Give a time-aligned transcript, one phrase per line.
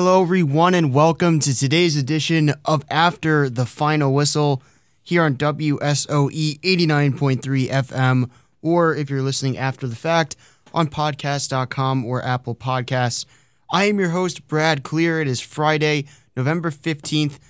[0.00, 4.62] Hello, everyone, and welcome to today's edition of After the Final Whistle
[5.02, 8.30] here on WSOE 89.3 FM,
[8.62, 10.36] or if you're listening after the fact
[10.72, 13.26] on podcast.com or Apple Podcasts.
[13.72, 15.20] I am your host, Brad Klier.
[15.20, 16.04] It is Friday,
[16.36, 17.40] November 15th.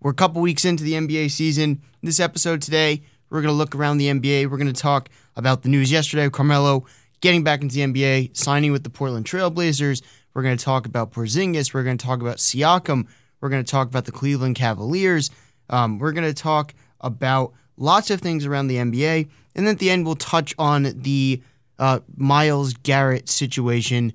[0.00, 1.82] We're a couple weeks into the NBA season.
[2.02, 4.48] This episode today, we're going to look around the NBA.
[4.48, 6.86] We're going to talk about the news yesterday Carmelo
[7.20, 10.00] getting back into the NBA, signing with the Portland Trailblazers.
[10.34, 11.74] We're going to talk about Porzingis.
[11.74, 13.06] We're going to talk about Siakam.
[13.40, 15.30] We're going to talk about the Cleveland Cavaliers.
[15.68, 19.28] Um, we're going to talk about lots of things around the NBA.
[19.54, 21.42] And then at the end, we'll touch on the
[21.78, 24.12] uh, Myles Garrett situation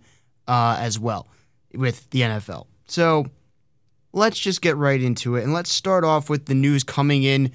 [0.47, 1.27] uh, as well
[1.73, 2.67] with the NFL.
[2.87, 3.27] So
[4.13, 5.43] let's just get right into it.
[5.43, 7.51] And let's start off with the news coming in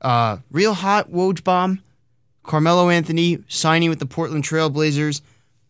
[0.00, 1.82] uh, real hot, Woj bomb.
[2.42, 5.22] Carmelo Anthony signing with the Portland Trailblazers.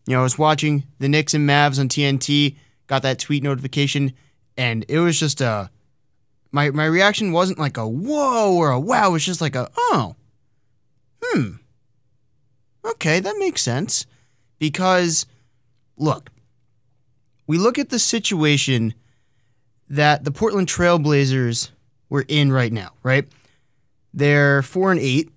[0.07, 2.55] You know, I was watching the Knicks and Mavs on TNT,
[2.87, 4.13] got that tweet notification,
[4.57, 5.69] and it was just a.
[6.51, 9.69] My, my reaction wasn't like a whoa or a wow, it was just like a
[9.77, 10.15] oh.
[11.21, 11.55] Hmm.
[12.85, 14.05] Okay, that makes sense.
[14.59, 15.25] Because,
[15.97, 16.31] look,
[17.47, 18.93] we look at the situation
[19.89, 21.71] that the Portland Trailblazers
[22.09, 23.27] were in right now, right?
[24.13, 25.29] They're four and eight.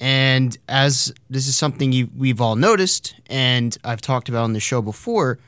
[0.00, 4.60] And as this is something you, we've all noticed, and I've talked about on the
[4.60, 5.38] show before,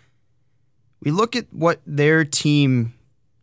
[1.03, 2.95] we look at what their team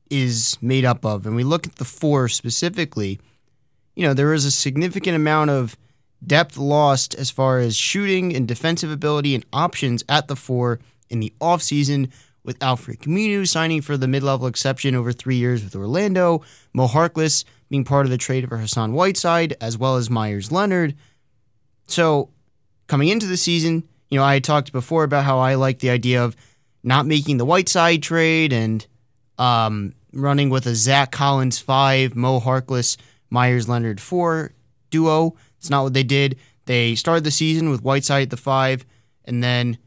[0.10, 3.20] is made up of, and we look at the four specifically.
[3.96, 5.78] You know, there is a significant amount of
[6.26, 11.20] depth lost as far as shooting and defensive ability and options at the four in
[11.20, 12.12] the offseason
[12.48, 16.42] with Al-Farouq Aminu signing for the mid-level exception over three years with Orlando,
[16.74, 20.96] Mo Harkless being part of the trade for Hassan Whiteside, as well as Meyers Leonard.
[21.88, 22.30] So
[22.88, 26.24] coming into the season, you know, I talked before about how I like the idea
[26.24, 26.38] of
[26.84, 28.88] not making the Whiteside trade and
[29.38, 32.96] um, running with a Zach Collins five, Mo Harkless,
[33.30, 34.54] Meyers Leonard four
[34.90, 35.36] duo.
[35.58, 36.38] It's not what they did.
[36.66, 38.86] They started the season with Whiteside at the five,
[39.26, 39.78] and then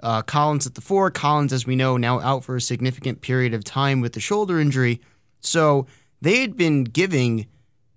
[0.00, 1.10] uh, Collins at the four.
[1.10, 4.60] Collins, as we know, now out for a significant period of time with the shoulder
[4.60, 5.00] injury.
[5.40, 5.86] So
[6.20, 7.46] they had been giving,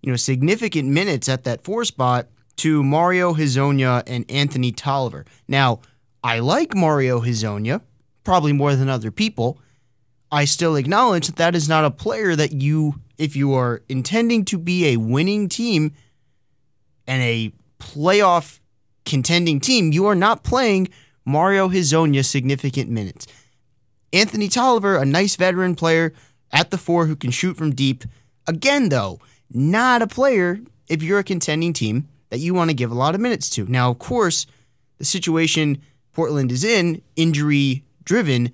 [0.02, 2.28] you know, significant minutes at that four spot
[2.58, 5.26] to Mario Hezonja and Anthony Tolliver.
[5.48, 5.80] Now,
[6.24, 7.82] I like Mario Hezonja,
[8.24, 9.60] probably more than other people.
[10.32, 14.46] I still acknowledge that that is not a player that you, if you are intending
[14.46, 15.94] to be a winning team
[17.08, 18.60] and a playoff
[19.06, 20.90] contending team, you are not playing
[21.26, 23.28] Mario Hezonja significant minutes.
[24.12, 26.14] Anthony Tolliver, a nice veteran player
[26.52, 28.04] at the four who can shoot from deep.
[28.48, 29.20] Again, though,
[29.52, 33.16] not a player if you're a contending team that you want to give a lot
[33.16, 33.66] of minutes to.
[33.66, 34.46] Now, of course,
[34.98, 35.82] the situation
[36.14, 38.52] Portland is in, injury driven,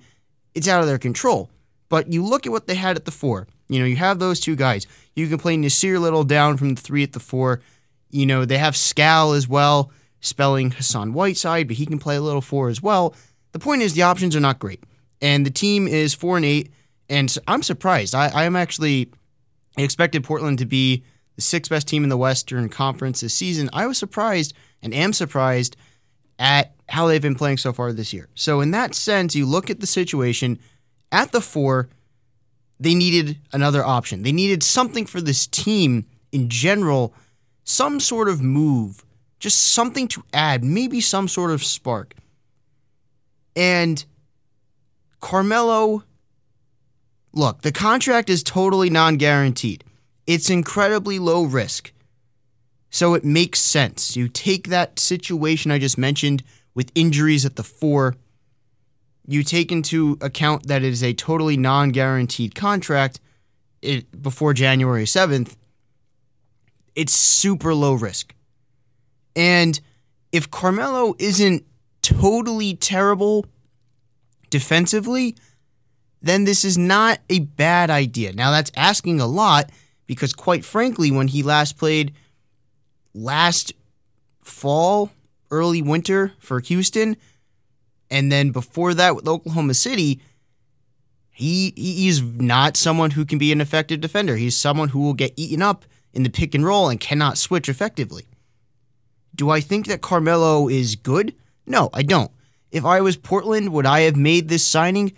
[0.54, 1.50] it's out of their control.
[1.88, 3.46] But you look at what they had at the four.
[3.68, 4.86] You know, you have those two guys.
[5.14, 7.60] You can play Nassir Little down from the three at the four.
[8.10, 9.90] You know, they have Skal as well,
[10.20, 13.14] spelling Hassan Whiteside, but he can play a little four as well.
[13.52, 14.84] The point is, the options are not great.
[15.20, 16.70] And the team is four and eight.
[17.08, 18.14] And I'm surprised.
[18.14, 19.10] I, I'm actually
[19.78, 21.04] expected Portland to be
[21.36, 23.70] the sixth best team in the Western Conference this season.
[23.72, 25.76] I was surprised and am surprised
[26.38, 28.28] at how they've been playing so far this year.
[28.34, 30.58] So, in that sense, you look at the situation
[31.12, 31.88] at the four,
[32.78, 34.22] they needed another option.
[34.22, 37.14] They needed something for this team in general,
[37.64, 39.04] some sort of move,
[39.38, 42.14] just something to add, maybe some sort of spark.
[43.54, 44.04] And
[45.20, 46.04] Carmelo,
[47.32, 49.84] look, the contract is totally non guaranteed.
[50.26, 51.92] It's incredibly low risk.
[52.90, 54.16] So it makes sense.
[54.16, 56.42] You take that situation I just mentioned
[56.74, 58.14] with injuries at the four,
[59.26, 63.20] you take into account that it is a totally non guaranteed contract
[63.82, 65.56] it, before January 7th,
[66.94, 68.35] it's super low risk.
[69.36, 69.78] And
[70.32, 71.64] if Carmelo isn't
[72.02, 73.46] totally terrible
[74.50, 75.36] defensively,
[76.22, 78.32] then this is not a bad idea.
[78.32, 79.70] Now, that's asking a lot
[80.06, 82.14] because quite frankly, when he last played
[83.14, 83.72] last
[84.40, 85.10] fall,
[85.50, 87.16] early winter for Houston,
[88.10, 90.20] and then before that with Oklahoma City,
[91.30, 94.36] he he's not someone who can be an effective defender.
[94.36, 97.68] He's someone who will get eaten up in the pick and roll and cannot switch
[97.68, 98.24] effectively.
[99.36, 101.34] Do I think that Carmelo is good?
[101.66, 102.32] No, I don't.
[102.72, 105.12] If I was Portland, would I have made this signing?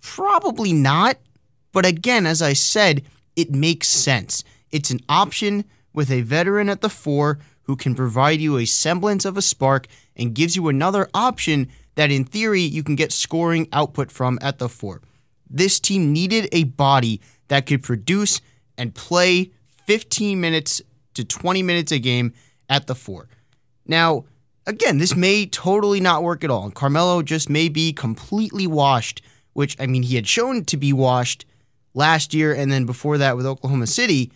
[0.00, 1.18] Probably not.
[1.72, 3.02] But again, as I said,
[3.36, 4.42] it makes sense.
[4.70, 9.24] It's an option with a veteran at the four who can provide you a semblance
[9.24, 9.86] of a spark
[10.16, 14.58] and gives you another option that, in theory, you can get scoring output from at
[14.58, 15.02] the four.
[15.50, 18.40] This team needed a body that could produce
[18.78, 19.50] and play
[19.86, 20.80] 15 minutes
[21.14, 22.32] to 20 minutes a game
[22.68, 23.28] at the four.
[23.88, 24.26] Now,
[24.66, 26.70] again, this may totally not work at all.
[26.70, 29.22] Carmelo just may be completely washed,
[29.54, 31.46] which, I mean, he had shown to be washed
[31.94, 34.30] last year and then before that with Oklahoma City.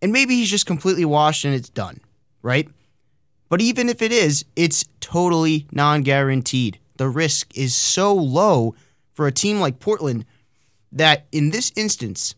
[0.00, 2.00] And maybe he's just completely washed and it's done,
[2.40, 2.68] right?
[3.48, 6.78] But even if it is, it's totally non guaranteed.
[6.96, 8.74] The risk is so low
[9.12, 10.24] for a team like Portland
[10.90, 12.34] that in this instance,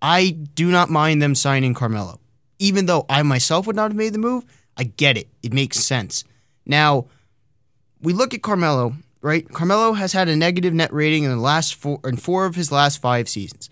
[0.00, 2.20] I do not mind them signing Carmelo.
[2.58, 4.44] Even though I myself would not have made the move,
[4.80, 5.28] I get it.
[5.42, 6.24] It makes sense.
[6.64, 7.04] Now,
[8.00, 9.46] we look at Carmelo, right?
[9.52, 12.72] Carmelo has had a negative net rating in the last four in four of his
[12.72, 13.68] last five seasons.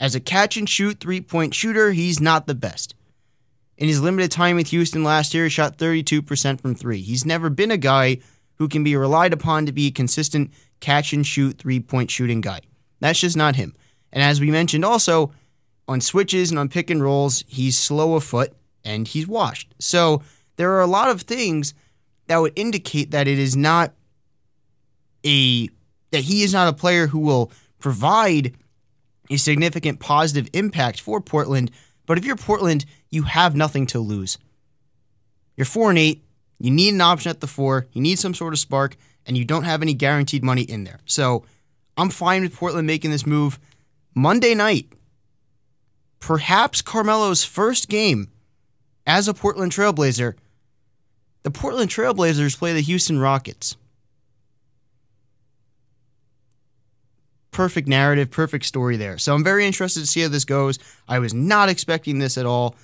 [0.00, 2.96] As a catch and shoot three point shooter, he's not the best.
[3.76, 7.00] In his limited time with Houston last year, he shot 32% from three.
[7.00, 8.18] He's never been a guy
[8.56, 12.40] who can be relied upon to be a consistent catch and shoot three point shooting
[12.40, 12.62] guy.
[12.98, 13.76] That's just not him.
[14.12, 15.32] And as we mentioned also,
[15.86, 18.52] on switches and on pick and rolls, he's slow of foot
[18.84, 19.74] and he's washed.
[19.78, 20.22] So
[20.56, 21.74] there are a lot of things
[22.26, 23.92] that would indicate that it is not
[25.24, 25.68] a
[26.12, 28.54] that he is not a player who will provide
[29.30, 31.70] a significant positive impact for Portland.
[32.06, 34.38] But if you're Portland, you have nothing to lose.
[35.56, 36.24] You're four and eight.
[36.58, 37.86] You need an option at the four.
[37.92, 40.98] You need some sort of spark, and you don't have any guaranteed money in there.
[41.04, 41.44] So
[41.96, 43.58] I'm fine with Portland making this move
[44.14, 44.92] Monday night.
[46.18, 48.28] Perhaps Carmelo's first game
[49.06, 50.34] as a Portland Trailblazer,
[51.42, 53.76] the Portland Trailblazers play the Houston Rockets.
[57.50, 59.18] Perfect narrative, perfect story there.
[59.18, 60.78] So I'm very interested to see how this goes.
[61.08, 62.76] I was not expecting this at all.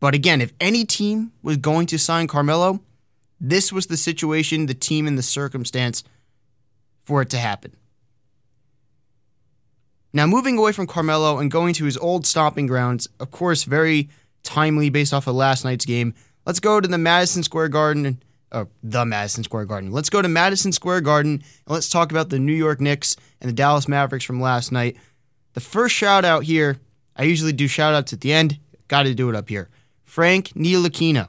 [0.00, 2.80] But again, if any team was going to sign Carmelo,
[3.40, 6.02] this was the situation, the team, and the circumstance
[7.04, 7.76] for it to happen.
[10.12, 14.10] Now, moving away from Carmelo and going to his old stomping grounds, of course, very
[14.42, 16.14] timely based off of last night's game.
[16.46, 19.92] Let's go to the Madison Square Garden, or the Madison Square Garden.
[19.92, 23.48] Let's go to Madison Square Garden and let's talk about the New York Knicks and
[23.48, 24.96] the Dallas Mavericks from last night.
[25.54, 26.78] The first shout out here,
[27.16, 28.58] I usually do shout outs at the end.
[28.88, 29.68] Got to do it up here.
[30.04, 31.28] Frank Ntilikina.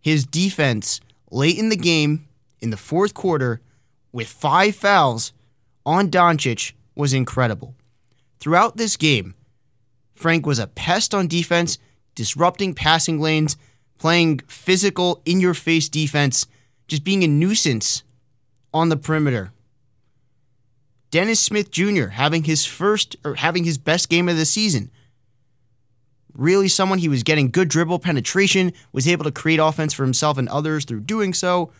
[0.00, 1.00] His defense
[1.30, 2.26] late in the game
[2.60, 3.60] in the fourth quarter
[4.12, 5.32] with five fouls
[5.84, 7.74] on Doncic was incredible.
[8.40, 9.34] Throughout this game,
[10.14, 11.78] Frank was a pest on defense
[12.18, 13.56] disrupting passing lanes,
[13.96, 16.46] playing physical, in your face defense,
[16.88, 18.02] just being a nuisance
[18.74, 19.52] on the perimeter.
[21.12, 22.08] Dennis Smith Jr.
[22.08, 24.90] having his first or having his best game of the season.
[26.34, 30.38] Really, someone he was getting good dribble penetration, was able to create offense for himself
[30.38, 31.72] and others through doing so.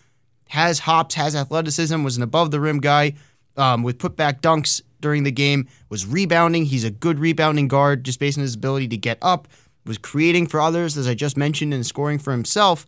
[0.50, 3.14] Has hops, has athleticism, was an above the rim guy
[3.56, 6.64] um, with putback dunks during the game, was rebounding.
[6.64, 9.48] He's a good rebounding guard just based on his ability to get up,
[9.88, 12.86] was creating for others, as I just mentioned, and scoring for himself.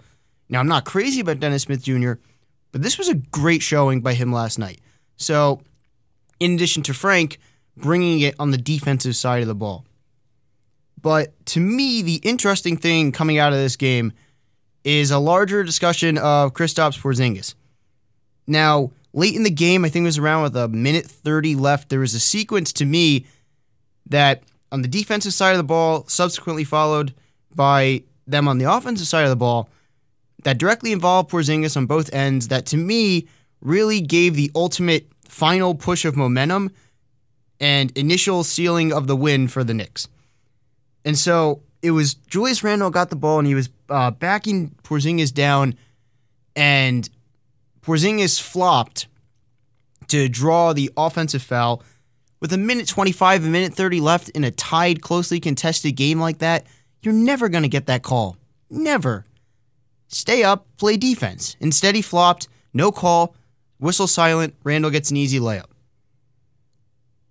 [0.49, 2.12] Now, I'm not crazy about Dennis Smith Jr.,
[2.73, 4.81] but this was a great showing by him last night.
[5.17, 5.61] So,
[6.38, 7.38] in addition to Frank
[7.76, 9.85] bringing it on the defensive side of the ball.
[11.00, 14.12] But to me, the interesting thing coming out of this game
[14.85, 17.54] is a larger discussion of Kristaps Porzingis.
[18.47, 21.88] Now, late in the game, I think it was around with a minute 30 left,
[21.88, 23.26] there was a sequence to me
[24.07, 27.14] that on the defensive side of the ball, subsequently followed
[27.54, 29.68] by them on the offensive side of the ball,
[30.44, 32.48] that directly involved Porzingis on both ends.
[32.48, 33.26] That to me
[33.60, 36.70] really gave the ultimate final push of momentum
[37.60, 40.08] and initial sealing of the win for the Knicks.
[41.04, 45.32] And so it was Julius Randle got the ball and he was uh, backing Porzingis
[45.32, 45.74] down,
[46.56, 47.08] and
[47.82, 49.08] Porzingis flopped
[50.08, 51.82] to draw the offensive foul
[52.40, 56.38] with a minute 25, a minute 30 left in a tied, closely contested game like
[56.38, 56.66] that,
[57.02, 58.37] you're never going to get that call.
[58.68, 59.26] Never.
[60.09, 61.56] Stay up, play defense.
[61.61, 63.35] Instead, he flopped, no call,
[63.78, 65.66] whistle silent, Randle gets an easy layup.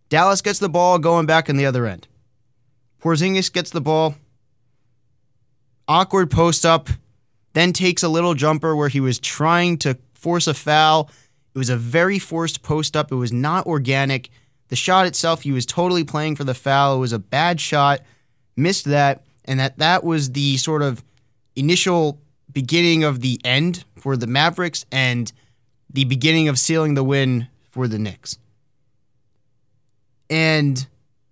[0.10, 2.08] Dallas gets the ball going back on the other end.
[3.02, 4.16] Porzingis gets the ball,
[5.88, 6.90] awkward post up,
[7.54, 11.10] then takes a little jumper where he was trying to force a foul.
[11.54, 14.30] It was a very forced post up, it was not organic.
[14.70, 16.96] The shot itself, he was totally playing for the foul.
[16.96, 18.02] It was a bad shot,
[18.56, 21.04] missed that, and that that was the sort of
[21.56, 22.20] initial
[22.52, 25.32] beginning of the end for the Mavericks and
[25.92, 28.38] the beginning of sealing the win for the Knicks.
[30.30, 30.88] And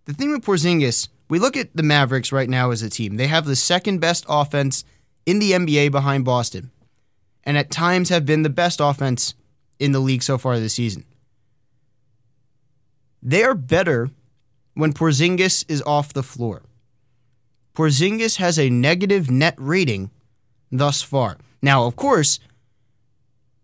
[0.06, 3.18] the thing with Porzingis, we look at the Mavericks right now as a team.
[3.18, 4.84] They have the second best offense
[5.26, 6.72] in the NBA behind Boston,
[7.44, 9.36] and at times have been the best offense
[9.80, 11.06] in the league so far this season.
[13.22, 14.10] They are better
[14.74, 16.64] when Porzingis is off the floor.
[17.76, 20.12] Porzingis has a negative net rating
[20.72, 21.38] thus far.
[21.62, 22.40] Now, of course,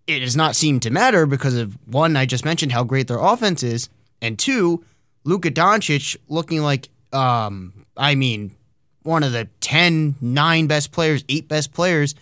[0.07, 3.19] it does not seem to matter because of one, I just mentioned how great their
[3.19, 3.89] offense is,
[4.21, 4.83] and two,
[5.23, 8.51] Luka Doncic looking like, um, I mean,
[9.03, 12.15] one of the 10, 9 best players, 8 best players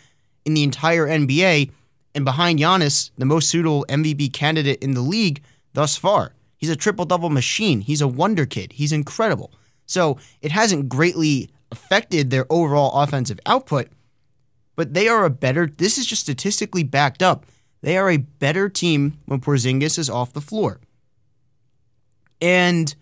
[0.45, 1.71] in the entire NBA,
[2.13, 5.41] and behind Giannis, the most suitable MVP candidate in the league
[5.73, 6.33] thus far.
[6.61, 7.81] He's a triple double machine.
[7.81, 8.73] He's a wonder kid.
[8.73, 9.51] He's incredible.
[9.87, 13.89] So it hasn't greatly affected their overall offensive output,
[14.75, 17.47] but they are a better, this is just statistically backed up.
[17.81, 20.79] They are a better team when Porzingis is off the floor.
[22.39, 22.93] And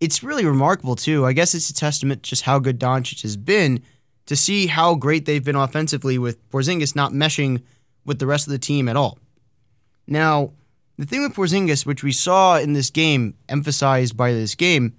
[0.00, 1.24] it's really remarkable, too.
[1.24, 3.82] I guess it's a testament just how good Doncic has been
[4.26, 7.62] to see how great they've been offensively with Porzingis not meshing
[8.04, 9.18] with the rest of the team at all.
[10.08, 10.52] Now,
[11.00, 14.94] the thing with Porzingis, which we saw in this game, emphasized by this game,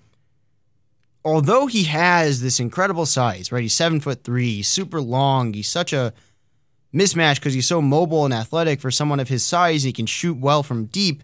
[1.24, 3.62] although he has this incredible size, right?
[3.62, 6.12] He's seven foot three, he's super long, he's such a
[6.91, 9.84] mismatch because he's so mobile and athletic for someone of his size.
[9.84, 11.22] He can shoot well from deep,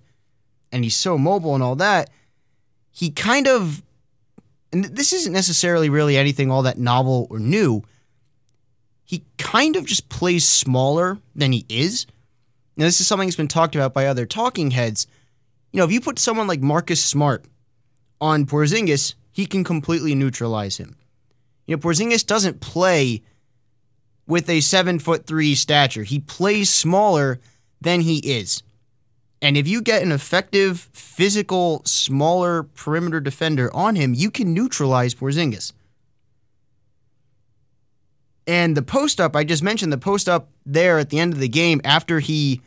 [0.71, 2.11] and he's so mobile and all that.
[2.91, 3.81] He kind of,
[4.71, 7.83] and this isn't necessarily really anything all that novel or new.
[9.05, 12.05] He kind of just plays smaller than he is.
[12.77, 15.07] Now, this is something that's been talked about by other talking heads.
[15.71, 17.45] You know, if you put someone like Marcus Smart
[18.21, 20.95] on Porzingis, he can completely neutralize him.
[21.65, 23.23] You know, Porzingis doesn't play
[24.27, 26.03] with a seven foot three stature.
[26.03, 27.39] He plays smaller
[27.81, 28.61] than he is.
[29.41, 35.13] And if you get an effective, physical, smaller perimeter defender on him, you can neutralize
[35.13, 35.73] Porzingis.
[38.47, 41.39] And the post up, I just mentioned the post up there at the end of
[41.39, 42.61] the game after he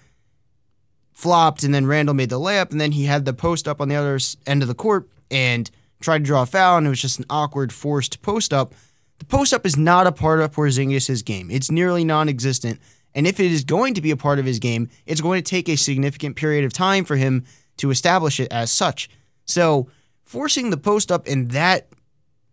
[1.13, 3.89] flopped and then Randle made the layup, and then he had the post up on
[3.89, 5.71] the other end of the court and
[6.01, 8.75] tried to draw a foul, and it was just an awkward, forced post up.
[9.19, 11.51] The post up is not a part of Porzingis' game.
[11.51, 12.81] It's nearly non existent.
[13.15, 15.49] And if it is going to be a part of his game, it's going to
[15.49, 17.45] take a significant period of time for him
[17.79, 19.11] to establish it as such.
[19.47, 19.89] So,
[20.25, 21.89] forcing the post up in that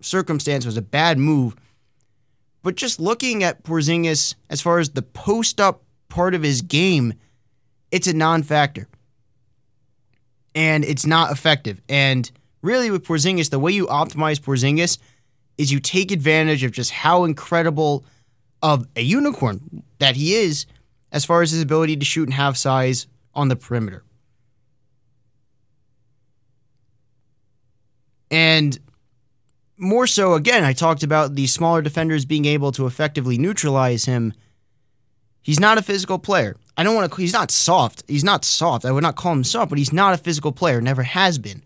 [0.01, 1.55] circumstance was a bad move.
[2.63, 7.13] But just looking at Porzingis as far as the post up part of his game,
[7.91, 8.87] it's a non factor.
[10.55, 11.81] And it's not effective.
[11.87, 12.29] And
[12.61, 14.97] really, with Porzingis, the way you optimize Porzingis
[15.57, 18.05] is you take advantage of just how incredible
[18.61, 20.65] of a unicorn that he is
[21.11, 24.03] as far as his ability to shoot and have size on the perimeter.
[28.29, 28.77] And
[29.77, 34.33] more so, again, I talked about the smaller defenders being able to effectively neutralize him.
[35.41, 36.55] He's not a physical player.
[36.75, 38.03] I don't want to, he's not soft.
[38.07, 38.85] He's not soft.
[38.85, 41.63] I would not call him soft, but he's not a physical player, never has been.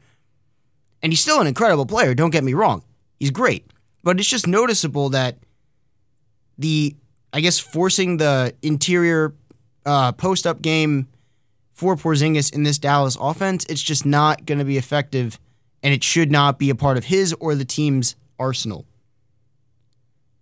[1.01, 2.83] And he's still an incredible player, don't get me wrong.
[3.19, 3.65] He's great.
[4.03, 5.37] But it's just noticeable that
[6.57, 6.95] the,
[7.33, 9.33] I guess, forcing the interior
[9.85, 11.07] uh, post up game
[11.73, 15.39] for Porzingis in this Dallas offense, it's just not going to be effective,
[15.83, 18.85] and it should not be a part of his or the team's arsenal.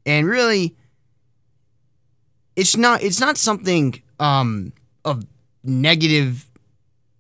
[0.05, 0.75] And really,
[2.55, 4.73] it's not it's not something um,
[5.05, 5.25] of
[5.63, 6.49] negative,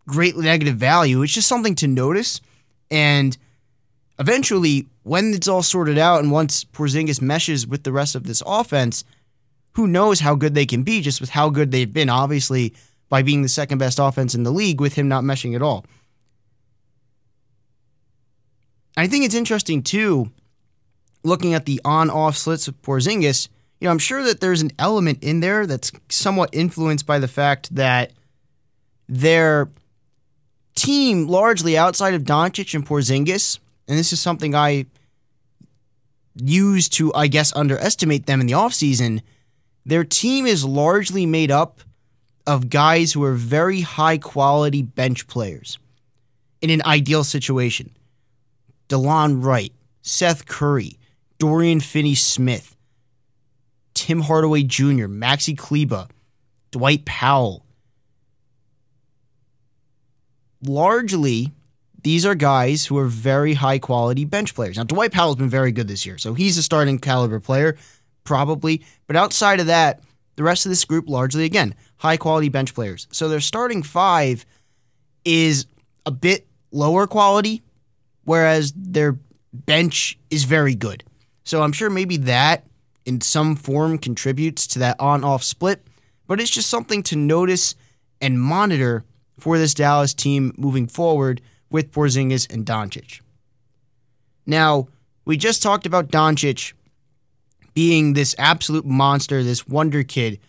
[0.07, 1.21] great negative value.
[1.21, 2.41] It's just something to notice,
[2.89, 3.37] and
[4.17, 8.43] eventually, when it's all sorted out and once Porzingis meshes with the rest of this
[8.45, 9.03] offense,
[9.73, 12.73] who knows how good they can be just with how good they've been, obviously,
[13.07, 15.85] by being the second best offense in the league with him not meshing at all.
[18.97, 20.31] I think it's interesting, too,
[21.23, 23.47] looking at the on off slits of Porzingis.
[23.79, 27.27] You know, I'm sure that there's an element in there that's somewhat influenced by the
[27.27, 28.11] fact that
[29.07, 29.69] their
[30.75, 34.85] team, largely outside of Doncic and Porzingis, and this is something I
[36.35, 39.21] use to, I guess, underestimate them in the offseason,
[39.85, 41.81] their team is largely made up
[42.45, 45.77] of guys who are very high quality bench players
[46.61, 47.91] in an ideal situation.
[48.89, 50.99] DeLon Wright, Seth Curry,
[51.37, 52.75] Dorian Finney Smith,
[53.93, 56.07] Tim Hardaway Jr., Maxi Kleber,
[56.71, 57.65] Dwight Powell.
[60.65, 61.53] Largely,
[62.03, 64.77] these are guys who are very high quality bench players.
[64.77, 67.77] Now, Dwight Powell's been very good this year, so he's a starting caliber player,
[68.23, 68.83] probably.
[69.07, 70.01] But outside of that,
[70.35, 73.07] the rest of this group largely, again, high quality bench players.
[73.11, 74.45] So their starting five
[75.25, 75.65] is
[76.05, 77.61] a bit lower quality,
[78.29, 79.17] whereas their
[79.51, 81.03] bench is very good.
[81.45, 82.63] So I'm sure maybe that
[83.03, 85.83] in some form contributes to that on off split,
[86.27, 87.73] but it's just something to notice
[88.21, 89.03] and monitor
[89.39, 93.21] for this Dallas team moving forward with Porzingis and Doncic.
[94.45, 94.89] Now,
[95.25, 96.73] we just talked about Doncic
[97.73, 100.39] being this absolute monster, this wonder kid,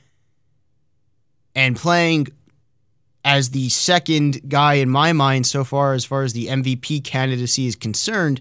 [1.55, 2.29] and playing
[3.25, 7.67] as the second guy in my mind so far as far as the MVP candidacy
[7.67, 8.41] is concerned.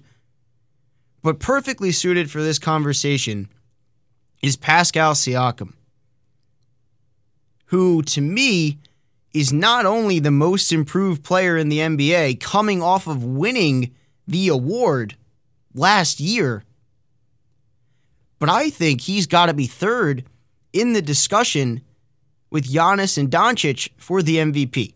[1.21, 3.49] But perfectly suited for this conversation
[4.41, 5.73] is Pascal Siakam,
[7.65, 8.77] who to me
[9.33, 13.93] is not only the most improved player in the NBA, coming off of winning
[14.27, 15.15] the award
[15.75, 16.63] last year,
[18.39, 20.23] but I think he's got to be third
[20.71, 21.81] in the discussion
[22.49, 24.93] with Giannis and Doncic for the MVP.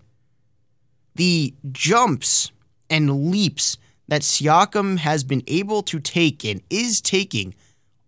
[1.16, 2.52] The jumps
[2.90, 7.54] and leaps that Siakam has been able to take and is taking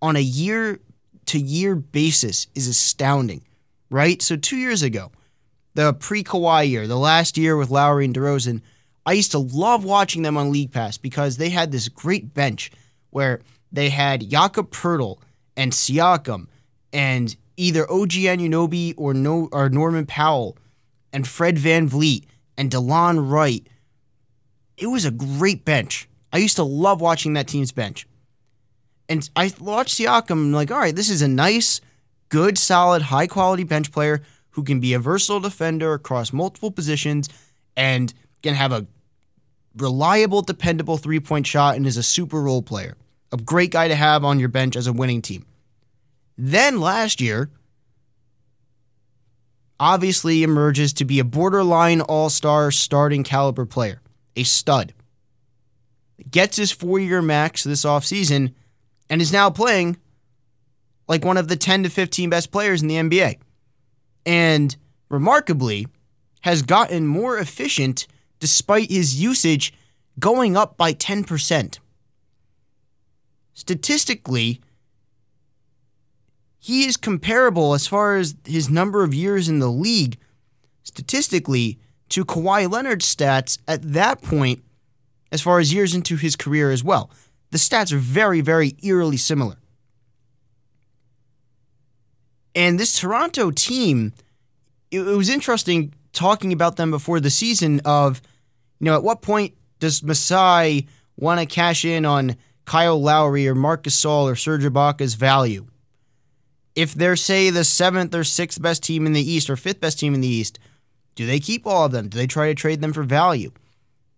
[0.01, 0.79] on a year
[1.27, 3.41] to year basis is astounding,
[3.89, 4.21] right?
[4.21, 5.11] So, two years ago,
[5.73, 8.61] the pre Kawhi year, the last year with Lowry and DeRozan,
[9.05, 12.71] I used to love watching them on League Pass because they had this great bench
[13.11, 15.19] where they had Jakob Poeltl
[15.55, 16.47] and Siakam
[16.91, 20.57] and either OG Anunoby or no or Norman Powell
[21.13, 22.25] and Fred Van VanVleet
[22.57, 23.67] and Delon Wright.
[24.77, 26.09] It was a great bench.
[26.33, 28.07] I used to love watching that team's bench.
[29.07, 31.79] And I watched Siakam, I'm like, all right, this is a nice,
[32.29, 34.21] good, solid, high quality bench player
[34.51, 37.29] who can be a versatile defender across multiple positions
[37.77, 38.87] and can have a
[39.77, 42.95] reliable, dependable three point shot and is a super role player.
[43.31, 45.45] A great guy to have on your bench as a winning team.
[46.37, 47.49] Then last year,
[49.79, 54.01] obviously emerges to be a borderline all star starting caliber player,
[54.35, 54.93] a stud.
[56.29, 58.53] Gets his four year max this offseason
[59.09, 59.97] and is now playing
[61.07, 63.37] like one of the 10 to 15 best players in the NBA.
[64.25, 64.75] And
[65.09, 65.87] remarkably,
[66.41, 68.07] has gotten more efficient
[68.39, 69.73] despite his usage
[70.19, 71.79] going up by 10%.
[73.53, 74.61] Statistically,
[76.65, 80.17] he is comparable as far as his number of years in the league,
[80.81, 81.77] statistically,
[82.09, 84.63] to Kawhi Leonard's stats at that point,
[85.31, 87.11] as far as years into his career as well.
[87.51, 89.57] The stats are very, very eerily similar.
[92.55, 94.13] And this Toronto team,
[94.89, 98.23] it, was interesting talking about them before the season of,
[98.79, 103.53] you know, at what point does Masai want to cash in on Kyle Lowry or
[103.53, 105.67] Marcus Gasol or Serge Ibaka's value?
[106.75, 109.99] If they're say the seventh or sixth best team in the East or fifth best
[109.99, 110.59] team in the East,
[111.15, 112.09] do they keep all of them?
[112.09, 113.51] Do they try to trade them for value?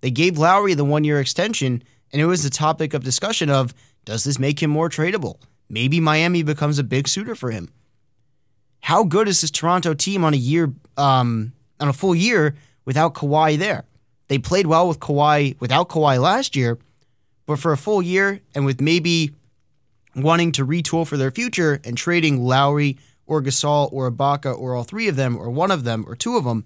[0.02, 3.74] They gave Lowry the one year extension, and it was the topic of discussion of
[4.06, 5.38] does this make him more tradable?
[5.70, 7.70] Maybe Miami becomes a big suitor for him.
[8.80, 13.13] How good is this Toronto team on a year, um, on a full year without
[13.15, 13.84] Kawhi there?
[14.30, 16.78] They played well with Kawhi without Kawhi last year,
[17.46, 19.34] but for a full year and with maybe
[20.17, 24.84] wanting to retool for their future and trading Lowry or Gasol or Ibaka or all
[24.84, 26.65] three of them or one of them or two of them,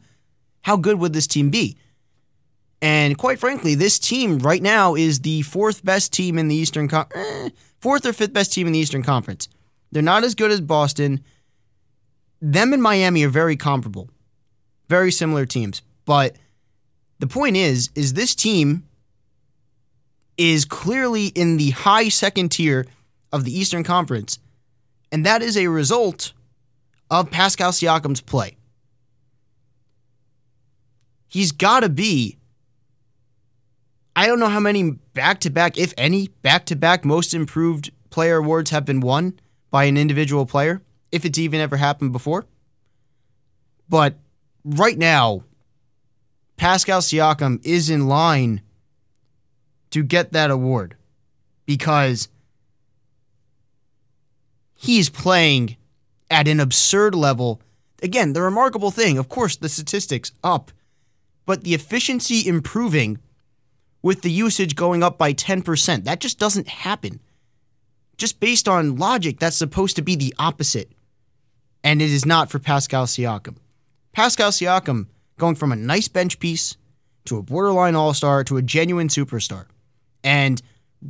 [0.63, 1.77] how good would this team be?
[2.81, 6.87] And quite frankly, this team right now is the fourth best team in the Eastern
[6.87, 9.47] Con- eh, fourth or fifth best team in the Eastern Conference.
[9.91, 11.23] They're not as good as Boston.
[12.41, 14.09] Them and Miami are very comparable.
[14.89, 15.81] Very similar teams.
[16.05, 16.35] But
[17.19, 18.87] the point is is this team
[20.37, 22.87] is clearly in the high second tier
[23.31, 24.39] of the Eastern Conference,
[25.11, 26.33] and that is a result
[27.09, 28.57] of Pascal Siakam's play.
[31.27, 32.37] He's got to be,
[34.15, 37.91] I don't know how many back to back, if any, back to back most improved
[38.09, 39.39] player awards have been won
[39.69, 42.45] by an individual player, if it's even ever happened before.
[43.87, 44.15] But
[44.63, 45.43] right now,
[46.57, 48.61] Pascal Siakam is in line
[49.91, 50.95] to get that award
[51.65, 52.29] because
[54.81, 55.77] he's playing
[56.31, 57.61] at an absurd level.
[58.01, 60.71] Again, the remarkable thing, of course, the statistics up,
[61.45, 63.19] but the efficiency improving
[64.01, 66.05] with the usage going up by 10%.
[66.05, 67.19] That just doesn't happen.
[68.17, 70.91] Just based on logic, that's supposed to be the opposite.
[71.83, 73.57] And it is not for Pascal Siakam.
[74.13, 76.75] Pascal Siakam going from a nice bench piece
[77.25, 79.65] to a borderline all star to a genuine superstar.
[80.23, 80.59] And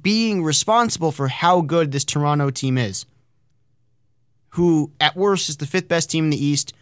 [0.02, 3.06] being responsible for how good this Toronto team is
[4.52, 6.74] who at worst is the fifth best team in the East.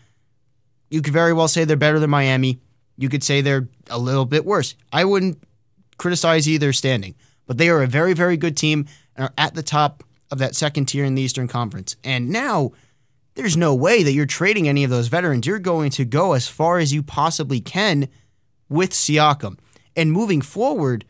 [0.90, 2.60] You could very well say they're better than Miami.
[2.98, 4.76] You could say they're a little bit worse.
[4.92, 5.42] I wouldn't
[5.98, 9.64] criticize either standing, but they are a very, very good team and are at the
[9.64, 11.96] top of that second tier in the Eastern Conference.
[12.04, 12.72] And now
[13.36, 15.46] there's no way that you're trading any of those veterans.
[15.46, 18.08] You're going to go as far as you possibly can
[18.68, 19.58] with Siakam.
[19.96, 21.06] And moving forward,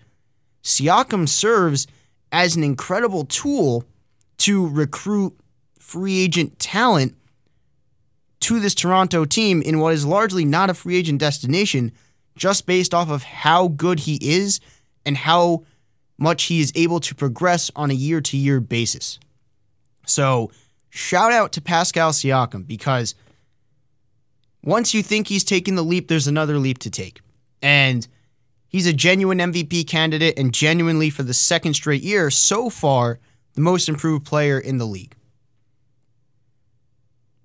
[0.63, 1.87] Siakam serves
[2.31, 3.85] as an incredible tool
[4.39, 5.38] to recruit
[5.89, 7.15] free agent talent
[8.41, 11.91] to this Toronto team in what is largely not a free agent destination,
[12.36, 14.60] just based off of how good he is
[15.04, 15.63] and how
[16.19, 19.19] much he is able to progress on a year to year basis.
[20.06, 20.52] So,
[20.91, 23.15] shout out to Pascal Siakam because
[24.63, 27.19] once you think he's taking the leap, there's another leap to take.
[27.63, 28.08] And
[28.67, 33.17] he's a genuine MVP candidate and genuinely for the second straight year, so far,
[33.56, 35.15] the most improved player in the league.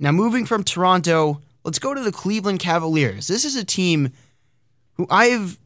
[0.04, 3.26] Now, moving from Toronto, let's go to the Cleveland Cavaliers.
[3.26, 4.12] This is a team
[4.96, 5.58] who I've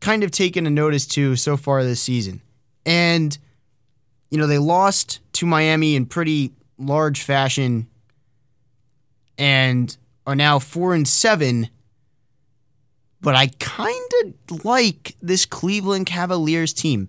[0.00, 2.42] kind of taken a notice to so far this season.
[2.84, 3.38] And,
[4.28, 7.88] you know, they lost to Miami in pretty large fashion
[9.38, 11.70] and are now four and seven.
[13.22, 17.08] But I kind of like this Cleveland Cavaliers team.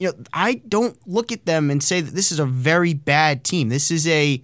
[0.00, 3.44] You know, I don't look at them and say that this is a very bad
[3.44, 3.68] team.
[3.68, 4.42] This is a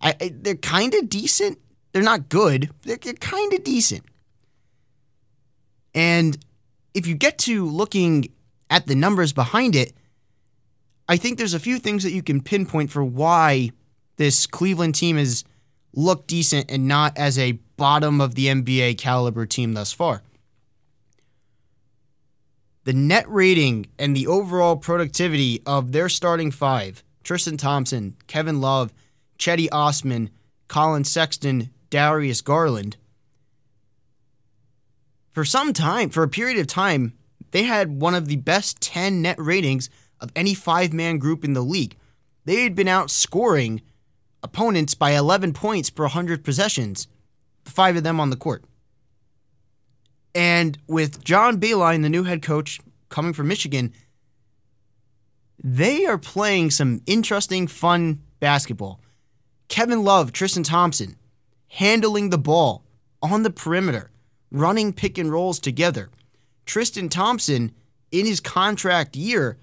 [0.00, 1.58] I, I they're kind of decent.
[1.92, 2.70] They're not good.
[2.82, 4.04] They're, they're kind of decent.
[5.94, 6.36] And
[6.94, 8.32] if you get to looking
[8.68, 9.92] at the numbers behind it,
[11.08, 13.70] I think there's a few things that you can pinpoint for why
[14.16, 15.44] this Cleveland team has
[15.94, 20.22] looked decent and not as a bottom of the NBA caliber team thus far.
[22.84, 28.92] The net rating and the overall productivity of their starting five Tristan Thompson, Kevin Love,
[29.38, 30.30] Cedi Osman,
[30.68, 32.96] Collin Sexton, Darius Garland.
[35.32, 37.12] For some time, for a period of time,
[37.50, 41.52] they had one of the best 10 net ratings of any five man group in
[41.52, 41.96] the league.
[42.44, 43.80] They had been outscoring
[44.42, 47.08] opponents by 11 points per 100 possessions,
[47.64, 48.64] five of them on the court.
[50.34, 53.92] And with John Beilein, the new head coach coming from Michigan,
[55.62, 59.00] they are playing some interesting, fun basketball.
[59.68, 61.16] Kevin Love, Tristan Thompson,
[61.68, 62.84] handling the ball
[63.22, 64.10] on the perimeter,
[64.50, 66.10] running pick and rolls together.
[66.64, 67.72] Tristan Thompson,
[68.10, 69.58] in his contract year,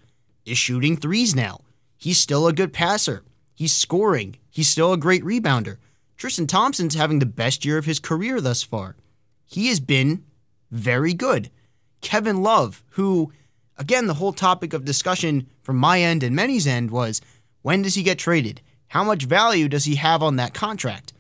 [0.45, 1.61] is shooting threes now.
[1.97, 3.23] He's still a good passer.
[3.55, 4.37] He's scoring.
[4.49, 5.77] He's still a great rebounder.
[6.17, 8.95] Tristan Thompson's having the best year of his career thus far.
[9.45, 10.23] He has been
[10.71, 11.49] very good.
[12.01, 13.31] Kevin Love, who,
[13.77, 17.21] again, the whole topic of discussion from my end and many's end was
[17.61, 18.61] when does he get traded?
[18.93, 21.13] How much value does he have on that contract?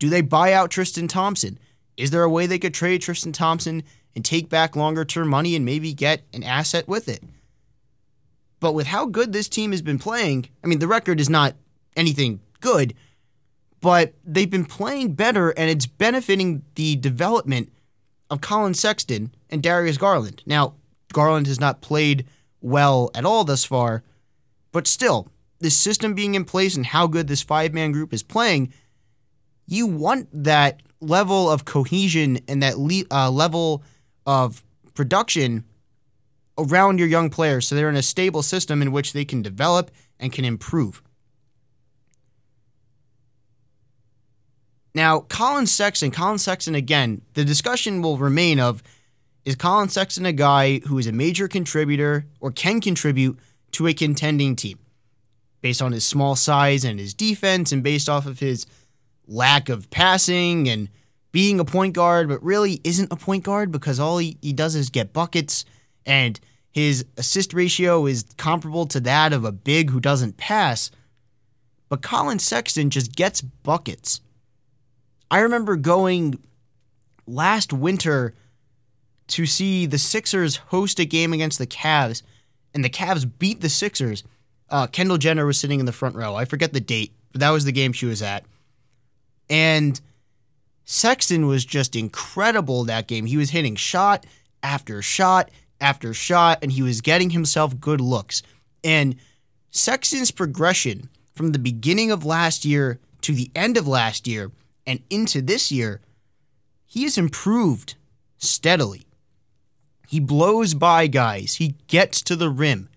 [0.00, 1.60] Do they buy out Tristan Thompson?
[1.96, 3.84] Is there a way they could trade Tristan Thompson
[4.16, 7.22] and take back longer term money and maybe get an asset with it?
[8.58, 11.54] But with how good this team has been playing, I mean, the record is not
[11.96, 12.94] anything good,
[13.80, 17.72] but they've been playing better and it's benefiting the development
[18.28, 20.42] of Collin Sexton and Darius Garland.
[20.46, 20.74] Now,
[21.12, 22.26] Garland has not played
[22.60, 24.02] well at all thus far,
[24.72, 25.28] but still,
[25.64, 28.70] this system being in place and how good this five man group is playing,
[29.66, 33.82] you want that level of cohesion and that le- uh, level
[34.26, 35.64] of production
[36.58, 39.90] around your young players so they're in a stable system in which they can develop
[40.20, 41.02] and can improve.
[44.94, 48.82] Now, Collin Sexton, Collin Sexton again, the discussion will remain of
[49.46, 53.38] is Collin Sexton a guy who is a major contributor or can contribute
[53.72, 54.78] to a contending team?
[55.64, 58.66] Based on his small size and his defense and based off of his
[59.26, 60.90] lack of passing and
[61.32, 64.74] being a point guard, but really isn't a point guard because all he, he does
[64.74, 65.64] is get buckets
[66.04, 66.38] and
[66.70, 70.90] his assist ratio is comparable to that of a big who doesn't pass.
[71.88, 74.20] But Collin Sexton just gets buckets.
[75.30, 76.40] I remember going
[77.26, 78.34] last winter
[79.28, 82.20] to see the Sixers host a game against the Cavs,
[82.74, 84.24] and the Cavs beat the Sixers
[84.70, 86.34] uh, Kendall Jenner was sitting in the front row.
[86.34, 88.44] I forget the date, but that was the game she was at.
[89.50, 90.00] And
[90.84, 93.26] Sexton was just incredible that game.
[93.26, 94.26] He was hitting shot
[94.62, 95.50] after shot
[95.80, 98.42] after shot, and he was getting himself good looks.
[98.82, 99.16] And
[99.70, 104.50] Sexton's progression from the beginning of last year to the end of last year
[104.86, 106.00] and into this year,
[106.86, 107.94] he has improved
[108.38, 109.06] steadily.
[110.06, 112.88] He blows by guys, he gets to the rim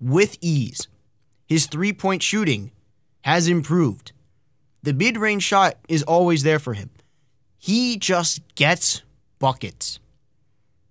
[0.00, 0.88] with ease.
[1.46, 2.70] His three point shooting
[3.22, 4.12] has improved.
[4.82, 6.90] The mid range shot is always there for him.
[7.58, 9.02] He just gets
[9.38, 9.98] buckets.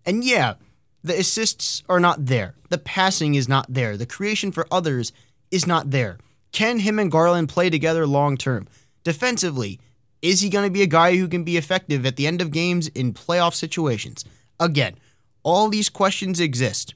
[0.06, 0.56] And yeah,
[1.04, 2.56] the assists are not there.
[2.70, 3.98] The passing is not there.
[3.98, 5.12] The creation for others
[5.50, 6.20] is not there.
[6.52, 8.68] Can him and Garland play together long term?
[9.04, 9.80] Defensively,
[10.22, 12.52] is he going to be a guy who can be effective at the end of
[12.52, 14.26] games in playoff situations?
[14.60, 14.96] Again,
[15.42, 16.94] All these questions exist.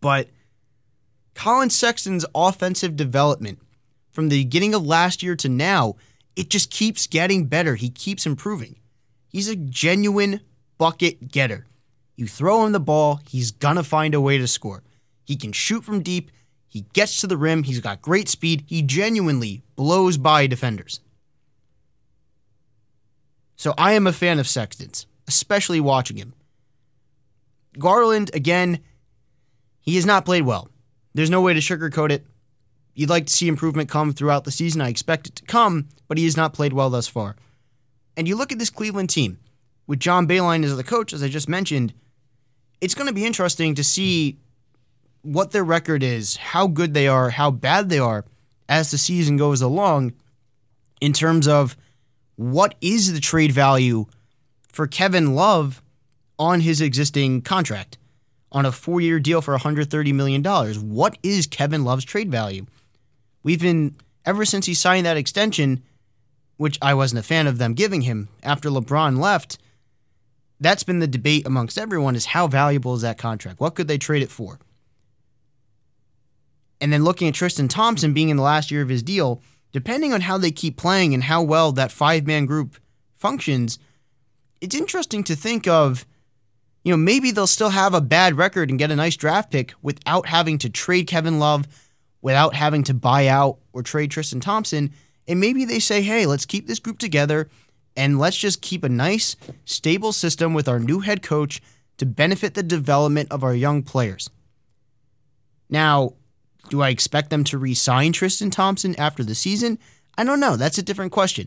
[0.00, 0.28] But
[1.40, 3.60] Collin Sexton's offensive development
[4.12, 5.96] from the beginning of last year to now,
[6.36, 7.76] it just keeps getting better.
[7.76, 8.78] He keeps improving.
[9.26, 10.42] He's a genuine
[10.76, 11.66] bucket getter.
[12.14, 14.82] You throw him the ball, he's gonna find a way to score.
[15.24, 16.30] He can shoot from deep,
[16.68, 21.00] he gets to the rim, he's got great speed, he genuinely blows by defenders.
[23.56, 26.34] So I am a fan of Sexton's, especially watching him.
[27.78, 28.80] Garland, again,
[29.80, 30.68] he has not played well.
[31.14, 32.26] There's no way to sugarcoat it.
[32.94, 34.80] You'd like to see improvement come throughout the season.
[34.80, 37.36] I expect it to come, but he has not played well thus far.
[38.16, 39.38] And you look at this Cleveland team
[39.86, 41.94] with John Beilein as the coach, as I just mentioned,
[42.80, 44.38] it's going to be interesting to see
[45.22, 48.24] what their record is, how good they are, how bad they are
[48.68, 50.12] as the season goes along
[51.00, 51.76] in terms of
[52.36, 54.06] what is the trade value
[54.68, 55.82] for Kevin Love
[56.38, 57.98] on his existing contract
[58.52, 60.42] on a four year deal for $130 million.
[60.42, 62.66] What is Kevin Love's trade value?
[63.42, 65.82] We've been, ever since he signed that extension,
[66.56, 69.58] which I wasn't a fan of them giving him after LeBron left,
[70.60, 73.60] that's been the debate amongst everyone is how valuable is that contract?
[73.60, 74.58] What could they trade it for?
[76.80, 80.12] And then looking at Tristan Thompson being in the last year of his deal, depending
[80.12, 82.76] on how they keep playing and how well that five man group
[83.16, 83.78] functions,
[84.60, 86.04] it's interesting to think of
[86.82, 89.74] you know, maybe they'll still have a bad record and get a nice draft pick
[89.82, 91.66] without having to trade Kevin Love,
[92.22, 94.92] without having to buy out or trade Tristan Thompson.
[95.28, 97.48] And maybe they say, hey, let's keep this group together
[97.96, 101.60] and let's just keep a nice, stable system with our new head coach
[101.98, 104.30] to benefit the development of our young players.
[105.68, 106.14] Now,
[106.70, 109.78] do I expect them to re sign Tristan Thompson after the season?
[110.16, 110.56] I don't know.
[110.56, 111.46] That's a different question.